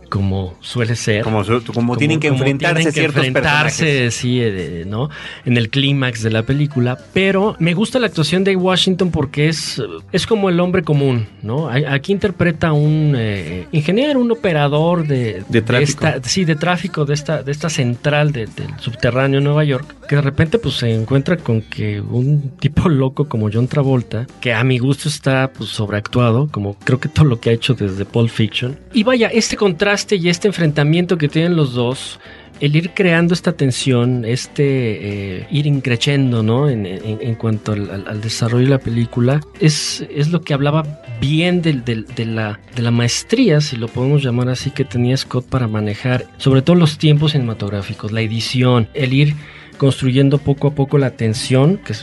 [0.08, 1.22] como suele ser.
[1.22, 1.42] Como,
[1.74, 5.10] como, tienen que enfrentarse ciertos enfrentarse, sí, eh, ¿no?
[5.44, 6.98] En el clímax de la película.
[7.12, 9.82] Pero me gusta la actuación de Washington porque es,
[10.12, 11.68] es como el hombre común, ¿no?
[11.68, 16.06] Aquí interpreta un eh, ingeniero, un operador de, de tráfico.
[16.22, 18.48] sí, de tráfico de esta, de esta central del
[18.78, 23.50] subterráneo Nueva York, que de repente pues se encuentra con que un tipo loco como
[23.52, 27.50] John Travolta, que a mi gusto está pues sobreactuado, como creo que todo lo que
[27.50, 28.78] ha hecho desde Pulp Fiction.
[28.92, 32.20] Y vaya, este contraste y este enfrentamiento que tienen los dos,
[32.60, 36.68] el ir creando esta tensión, este eh, ir increciendo, ¿no?
[36.68, 40.84] En, cuanto al, desarrollo de la película, es, es lo que hablaba
[41.20, 41.74] bien de,
[42.24, 46.62] la, de la maestría, si lo podemos llamar así, que tenía Scott para manejar, sobre
[46.62, 49.34] todo los tiempos cinematográficos, la edición, el ir
[49.76, 51.94] construyendo poco a poco la tensión, que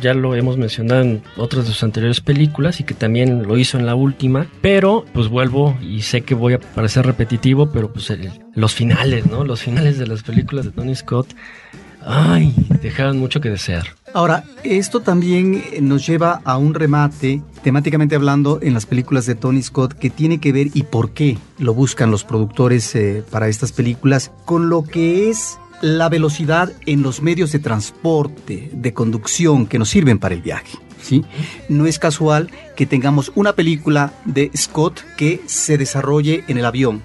[0.00, 3.78] ya, lo hemos mencionado en otras de sus anteriores películas y que también lo hizo
[3.78, 8.12] en la última, pero pues vuelvo y sé que voy a parecer repetitivo, pero pues
[8.54, 9.44] los finales, ¿no?
[9.44, 11.28] Los finales de las películas de Tony Scott,
[12.06, 13.86] ay, dejaban mucho que desear.
[14.14, 19.62] Ahora, esto también nos lleva a un remate, temáticamente hablando, en las películas de Tony
[19.62, 23.72] Scott, que tiene que ver y por qué lo buscan los productores eh, para estas
[23.72, 29.78] películas, con lo que es la velocidad en los medios de transporte, de conducción que
[29.78, 30.78] nos sirven para el viaje.
[31.00, 31.24] ¿sí?
[31.68, 37.02] No es casual que tengamos una película de Scott que se desarrolle en el avión,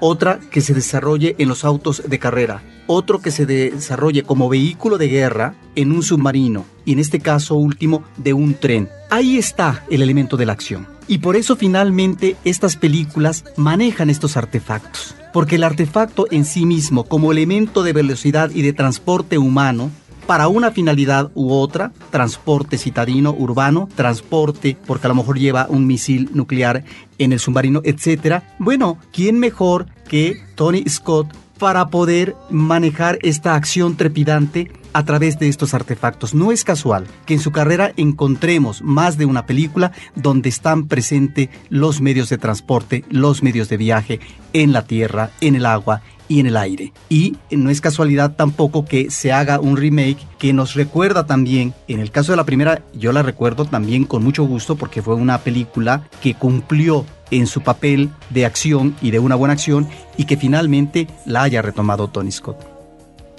[0.00, 4.98] otra que se desarrolle en los autos de carrera, otro que se desarrolle como vehículo
[4.98, 8.88] de guerra en un submarino y en este caso último de un tren.
[9.10, 10.95] Ahí está el elemento de la acción.
[11.08, 17.04] Y por eso finalmente estas películas manejan estos artefactos porque el artefacto en sí mismo,
[17.04, 19.90] como elemento de velocidad y de transporte humano,
[20.26, 25.86] para una finalidad u otra, transporte citadino, urbano, transporte porque a lo mejor lleva un
[25.86, 26.84] misil nuclear
[27.18, 28.44] en el submarino, etc.
[28.58, 31.28] Bueno, ¿quién mejor que Tony Scott
[31.58, 36.34] para poder manejar esta acción trepidante a través de estos artefactos.
[36.34, 41.50] No es casual que en su carrera encontremos más de una película donde están presentes
[41.68, 44.20] los medios de transporte, los medios de viaje
[44.54, 46.94] en la tierra, en el agua y en el aire.
[47.10, 52.00] Y no es casualidad tampoco que se haga un remake que nos recuerda también, en
[52.00, 55.42] el caso de la primera, yo la recuerdo también con mucho gusto porque fue una
[55.42, 59.86] película que cumplió en su papel de acción y de una buena acción
[60.16, 62.75] y que finalmente la haya retomado Tony Scott.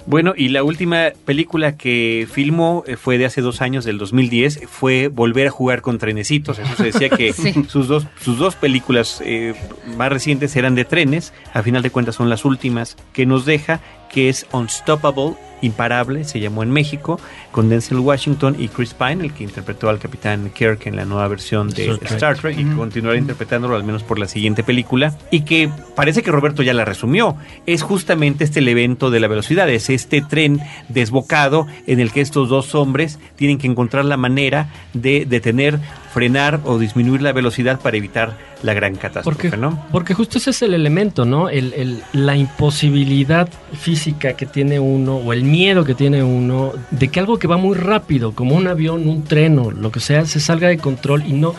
[0.06, 4.62] Bueno, y la última película que filmó eh, fue de hace dos años, del 2010,
[4.66, 6.58] fue Volver a jugar con trenecitos.
[6.58, 7.32] Eso se decía que
[7.68, 9.54] sus, dos, sus dos películas eh,
[9.96, 13.80] más recientes eran de trenes, a final de cuentas son las últimas que nos deja,
[14.10, 19.32] que es Unstoppable Imparable, se llamó en México, con Denzel Washington y Chris Pine, el
[19.32, 23.76] que interpretó al Capitán Kirk en la nueva versión de Star Trek, y continuará interpretándolo
[23.76, 27.36] al menos por la siguiente película, y que parece que Roberto ya la resumió.
[27.66, 32.20] Es justamente este el evento de la velocidad, es este tren desbocado en el que
[32.20, 35.78] estos dos hombres tienen que encontrar la manera de detener,
[36.12, 39.86] frenar o disminuir la velocidad para evitar la gran catástrofe, porque, ¿no?
[39.92, 41.48] Porque justo ese es el elemento, ¿no?
[41.48, 43.48] El, la imposibilidad
[43.78, 47.56] física que tiene uno o el miedo que tiene uno de que algo que va
[47.56, 51.24] muy rápido, como un avión, un tren o lo que sea, se salga de control
[51.26, 51.54] y no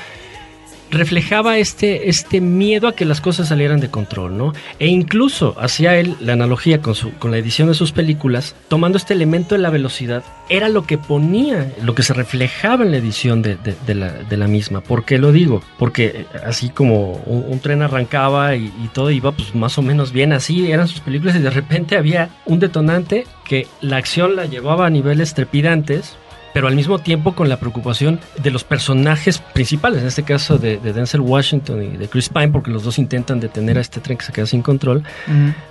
[0.91, 4.53] reflejaba este, este miedo a que las cosas salieran de control, ¿no?
[4.79, 8.97] E incluso hacía él la analogía con, su, con la edición de sus películas, tomando
[8.97, 12.97] este elemento de la velocidad, era lo que ponía, lo que se reflejaba en la
[12.97, 13.57] edición de,
[13.95, 14.81] la, misma.
[14.81, 15.61] ¿Por qué lo digo?
[15.77, 20.11] Porque eh, así como un, tren arrancaba y, y, todo iba pues más o menos
[20.11, 24.45] bien, así eran sus películas y de repente había un detonante que la acción la
[24.45, 26.17] llevaba a niveles trepidantes,
[26.53, 30.77] pero al mismo tiempo con la preocupación de los personajes principales, en este caso de,
[30.77, 34.25] Denzel Washington y de Chris Pine, porque los dos intentan detener a este tren que
[34.25, 35.03] se queda sin control,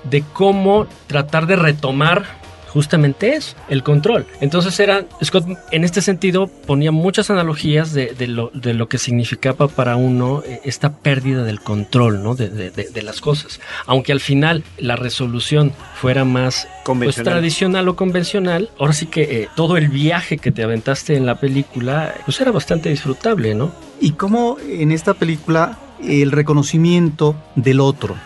[0.05, 2.24] de cómo tratar de retomar
[2.68, 4.26] justamente es el control.
[4.40, 9.68] Entonces era, Scott en este sentido ponía muchas analogías de, lo, de lo, que significaba
[9.68, 12.34] para uno eh, esta pérdida del control ¿no?
[12.34, 13.60] de, de, las cosas.
[13.86, 19.48] Aunque al final la resolución fuera más pues, tradicional o convencional, ahora sí que eh,
[19.56, 23.72] todo el viaje que te aventaste en la película pues era bastante disfrutable, ¿no?
[24.00, 28.16] Y cómo en esta película el reconocimiento del otro,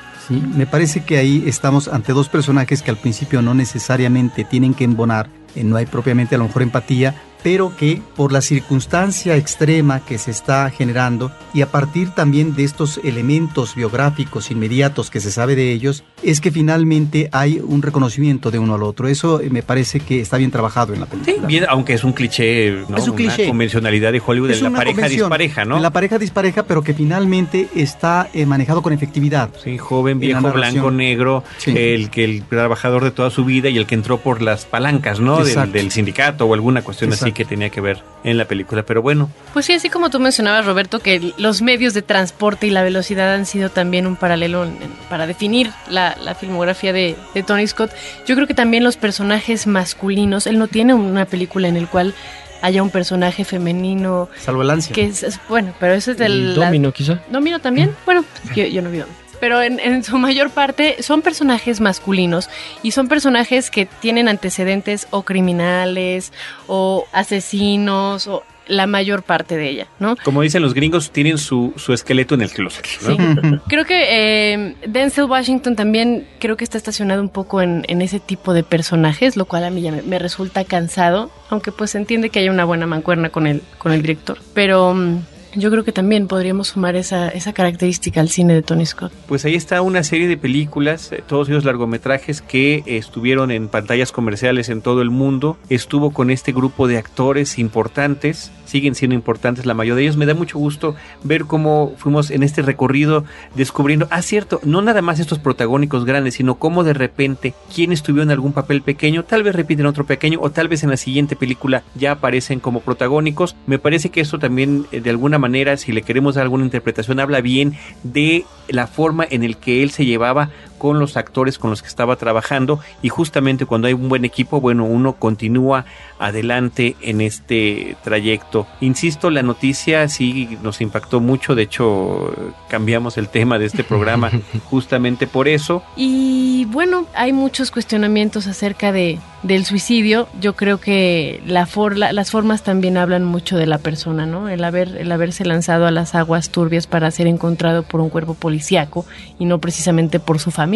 [0.41, 4.85] me parece que ahí estamos ante dos personajes que al principio no necesariamente tienen que
[4.85, 10.01] embonar, eh, no hay propiamente a lo mejor empatía, pero que por la circunstancia extrema
[10.01, 15.31] que se está generando y a partir también de estos elementos biográficos inmediatos que se
[15.31, 19.09] sabe de ellos, es que finalmente hay un reconocimiento de uno al otro.
[19.09, 21.35] Eso eh, me parece que está bien trabajado en la película.
[21.35, 22.97] Sí, bien, aunque es un cliché, ¿no?
[22.97, 23.43] Es un cliché.
[23.43, 25.79] Una convencionalidad de Hollywood Es de la pareja dispareja, ¿no?
[25.81, 29.51] La pareja dispareja, pero que finalmente está eh, manejado con efectividad.
[29.63, 31.73] Sí, joven, viejo, blanco, negro, Sí.
[31.77, 35.21] el que el trabajador de toda su vida y el que entró por las palancas,
[35.21, 35.39] ¿no?
[35.39, 35.73] Del, Exacto.
[35.73, 38.83] del sindicato o alguna cuestión así Que tenía que ver en la película.
[38.85, 42.71] Pero bueno, Pues sí, así como tú mencionabas, Roberto, que los medios de transporte y
[42.71, 47.17] la velocidad han sido también un paralelo en- en- para definir la, la filmografía de,
[47.35, 47.91] de Tony Scott.
[48.27, 52.15] Yo creo que también los personajes masculinos, él no tiene una película en el cual
[52.63, 54.95] haya un personaje femenino Salvo el ansia.
[54.95, 56.59] que es, es- bueno, pero ese es El del...
[56.61, 57.21] la- Domino, quizá.
[57.31, 57.95] ¿Domino también?
[58.07, 58.25] Bueno,
[58.55, 59.22] yo, yo no vi Domino.
[59.43, 62.49] Pero en, en su mayor parte son personajes masculinos
[62.85, 66.33] y son personajes que tienen antecedentes o criminales
[66.69, 70.15] o asesinos o la mayor parte de ella, ¿no?
[70.23, 73.17] como dicen los gringos, tienen su, su esqueleto en el closet, ¿no?
[73.17, 73.59] Sí.
[73.67, 78.21] Creo que eh, Denzel Washington también creo que está estacionado un poco en, en ese
[78.21, 81.99] tipo de personajes, lo cual a mí ya me, me resulta cansado, aunque pues se
[81.99, 84.39] entiende que haya una buena mancuerna con el, con el director.
[84.55, 85.19] Pero mm,
[85.55, 89.13] yo creo que también podríamos sumar esa, característica al cine de Tony Scott.
[89.29, 94.13] Pues ahí está una serie de películas, eh, todos ellos largometrajes que estuvieron en pantallas
[94.13, 95.59] comerciales en todo el mundo.
[95.69, 100.17] Estuvo con este grupo de actores importantes, siguen siendo importantes la mayoría de ellos.
[100.17, 103.25] Me da mucho gusto ver cómo fuimos en este recorrido
[103.55, 108.31] descubriendo, ah, cierto, no nada más estos protagónicos grandes, sino cómo de repente quienes tuvieron
[108.31, 111.83] algún papel pequeño, tal vez repiten otro pequeño o tal vez en la siguiente película
[111.95, 113.57] ya aparecen como protagónicos.
[113.67, 117.21] Me parece que esto también eh, de alguna manera, si le queremos dar alguna interpretación,
[117.21, 120.49] habla bien de la forma en el que él se llevaba
[120.83, 124.61] con los actores con los que estaba trabajando y justamente cuando hay un buen equipo,
[124.61, 125.85] bueno, uno continúa
[126.19, 128.67] adelante en este trayecto.
[128.81, 132.35] Insisto, la noticia sí nos impactó mucho, de hecho
[132.69, 134.31] cambiamos el tema de este programa
[134.71, 135.85] justamente por eso.
[135.95, 140.27] Y bueno, hay muchos cuestionamientos acerca de, del suicidio.
[140.41, 144.49] Yo creo que la for- la- las formas también hablan mucho de la persona, ¿no?
[144.49, 148.35] El, haber, el haberse lanzado a las aguas turbias para ser encontrado por un cuerpo
[148.35, 149.07] policíaco
[149.39, 150.72] y no precisamente por su familia,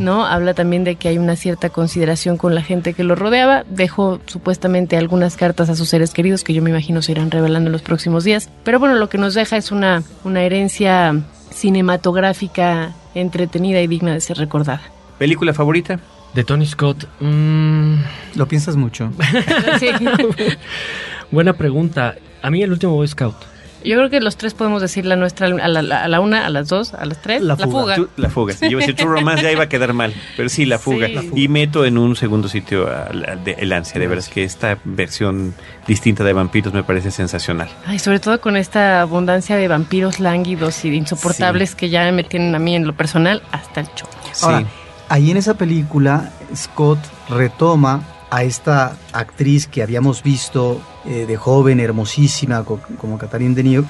[0.00, 0.26] ¿no?
[0.26, 3.64] Habla también de que hay una cierta consideración con la gente que lo rodeaba.
[3.70, 7.68] Dejó supuestamente algunas cartas a sus seres queridos que yo me imagino se irán revelando
[7.68, 8.50] en los próximos días.
[8.64, 11.14] Pero bueno, lo que nos deja es una, una herencia
[11.52, 14.82] cinematográfica entretenida y digna de ser recordada.
[15.18, 16.00] ¿Película favorita?
[16.34, 17.06] De Tony Scott.
[17.20, 17.94] mm,
[18.36, 19.10] Lo piensas mucho.
[21.30, 22.14] Buena pregunta.
[22.42, 23.36] A mí el último Boy Scout.
[23.84, 26.50] Yo creo que los tres podemos decir la nuestra a la, a la una, a
[26.50, 27.42] las dos, a las tres.
[27.42, 27.96] La fuga.
[27.96, 28.52] Tú- la fuga.
[28.54, 31.06] Si yo iba a decir Romance ya iba a quedar mal, pero sí, la fuga.
[31.06, 31.14] Sí.
[31.14, 34.00] La Y meto en un segundo sitio a la- de- el ansia.
[34.00, 35.54] De veras que esta versión
[35.86, 37.68] distinta de vampiros me parece sensacional.
[37.86, 42.24] Ay, sobre todo con esta abundancia de vampiros lánguidos y de insoportables que ya me
[42.24, 44.12] tienen a mí en lo personal hasta el choco.
[44.42, 44.66] Ahora, Sí.
[45.08, 51.80] ahí en esa película, Scott retoma a esta actriz que habíamos visto eh, de joven,
[51.80, 53.88] hermosísima, co- como Catherine Deneuve,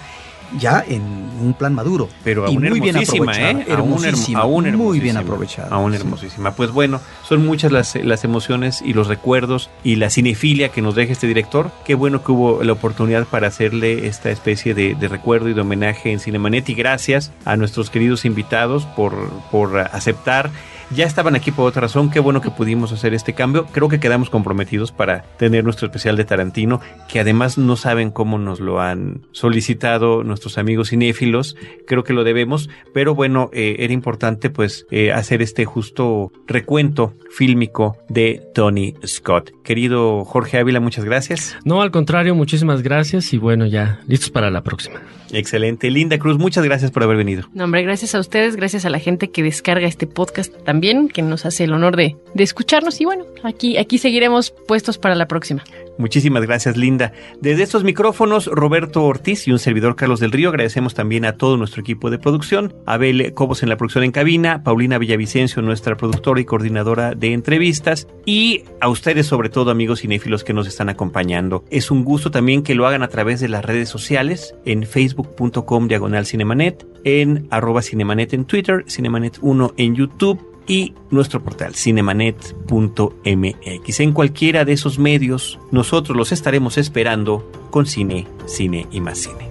[0.59, 1.03] ya en
[1.41, 2.09] un plan maduro.
[2.25, 3.51] Pero y aún muy bien hermosísima, aprovechada.
[3.51, 3.53] ¿eh?
[3.53, 4.85] Aún, hermo- Hermosísima, aún hermosísima.
[4.85, 5.69] muy bien aprovechada.
[5.71, 5.99] Aún Sí.
[5.99, 6.51] hermosísima.
[6.57, 10.97] Pues bueno, son muchas las, las emociones y los recuerdos y la cinefilia que nos
[10.97, 11.71] deja este director.
[11.85, 15.61] Qué bueno que hubo la oportunidad para hacerle esta especie de, de recuerdo y de
[15.61, 16.69] homenaje en Cinemanet.
[16.69, 20.51] Y gracias a nuestros queridos invitados por, por aceptar.
[20.93, 23.67] Ya estaban aquí por otra razón, qué bueno que pudimos hacer este cambio.
[23.67, 28.39] Creo que quedamos comprometidos para tener nuestro especial de Tarantino, que además no saben cómo
[28.39, 31.57] nos lo han solicitado nuestros amigos cinéfilos.
[31.87, 37.15] Creo que lo debemos, pero bueno, eh, era importante pues eh, hacer este justo recuento
[37.31, 39.53] fílmico de Tony Scott.
[39.63, 41.57] Querido Jorge Ávila, muchas gracias.
[41.65, 45.01] No, al contrario, muchísimas gracias y bueno, ya listos para la próxima.
[45.33, 45.91] Excelente.
[45.91, 47.45] Linda Cruz, muchas gracias por haber venido.
[47.53, 51.23] No, hombre, gracias a ustedes, gracias a la gente que descarga este podcast también, que
[51.23, 53.01] nos hace el honor de, de escucharnos.
[53.01, 55.63] Y bueno, aquí, aquí seguiremos puestos para la próxima.
[56.01, 57.13] Muchísimas gracias, Linda.
[57.43, 61.59] Desde estos micrófonos, Roberto Ortiz y un servidor Carlos del Río, agradecemos también a todo
[61.59, 66.41] nuestro equipo de producción, Abel Cobos en la producción en cabina, Paulina Villavicencio, nuestra productora
[66.41, 71.65] y coordinadora de entrevistas, y a ustedes, sobre todo, amigos cinéfilos que nos están acompañando.
[71.71, 75.87] Es un gusto también que lo hagan a través de las redes sociales, en facebook.com
[75.87, 84.01] diagonal cinemanet, en arroba cinemanet en Twitter, cinemanet1 en YouTube y nuestro portal cinemanet.mx.
[84.01, 89.51] En cualquiera de esos medios, nosotros los estaremos esperando con cine, cine y más cine.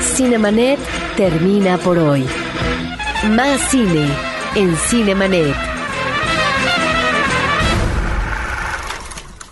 [0.00, 0.78] Cinemanet
[1.14, 2.24] termina por hoy.
[3.28, 4.08] Más cine
[4.54, 5.54] en Cinemanet.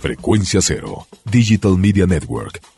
[0.00, 2.62] Frecuencia Cero, Digital Media Network,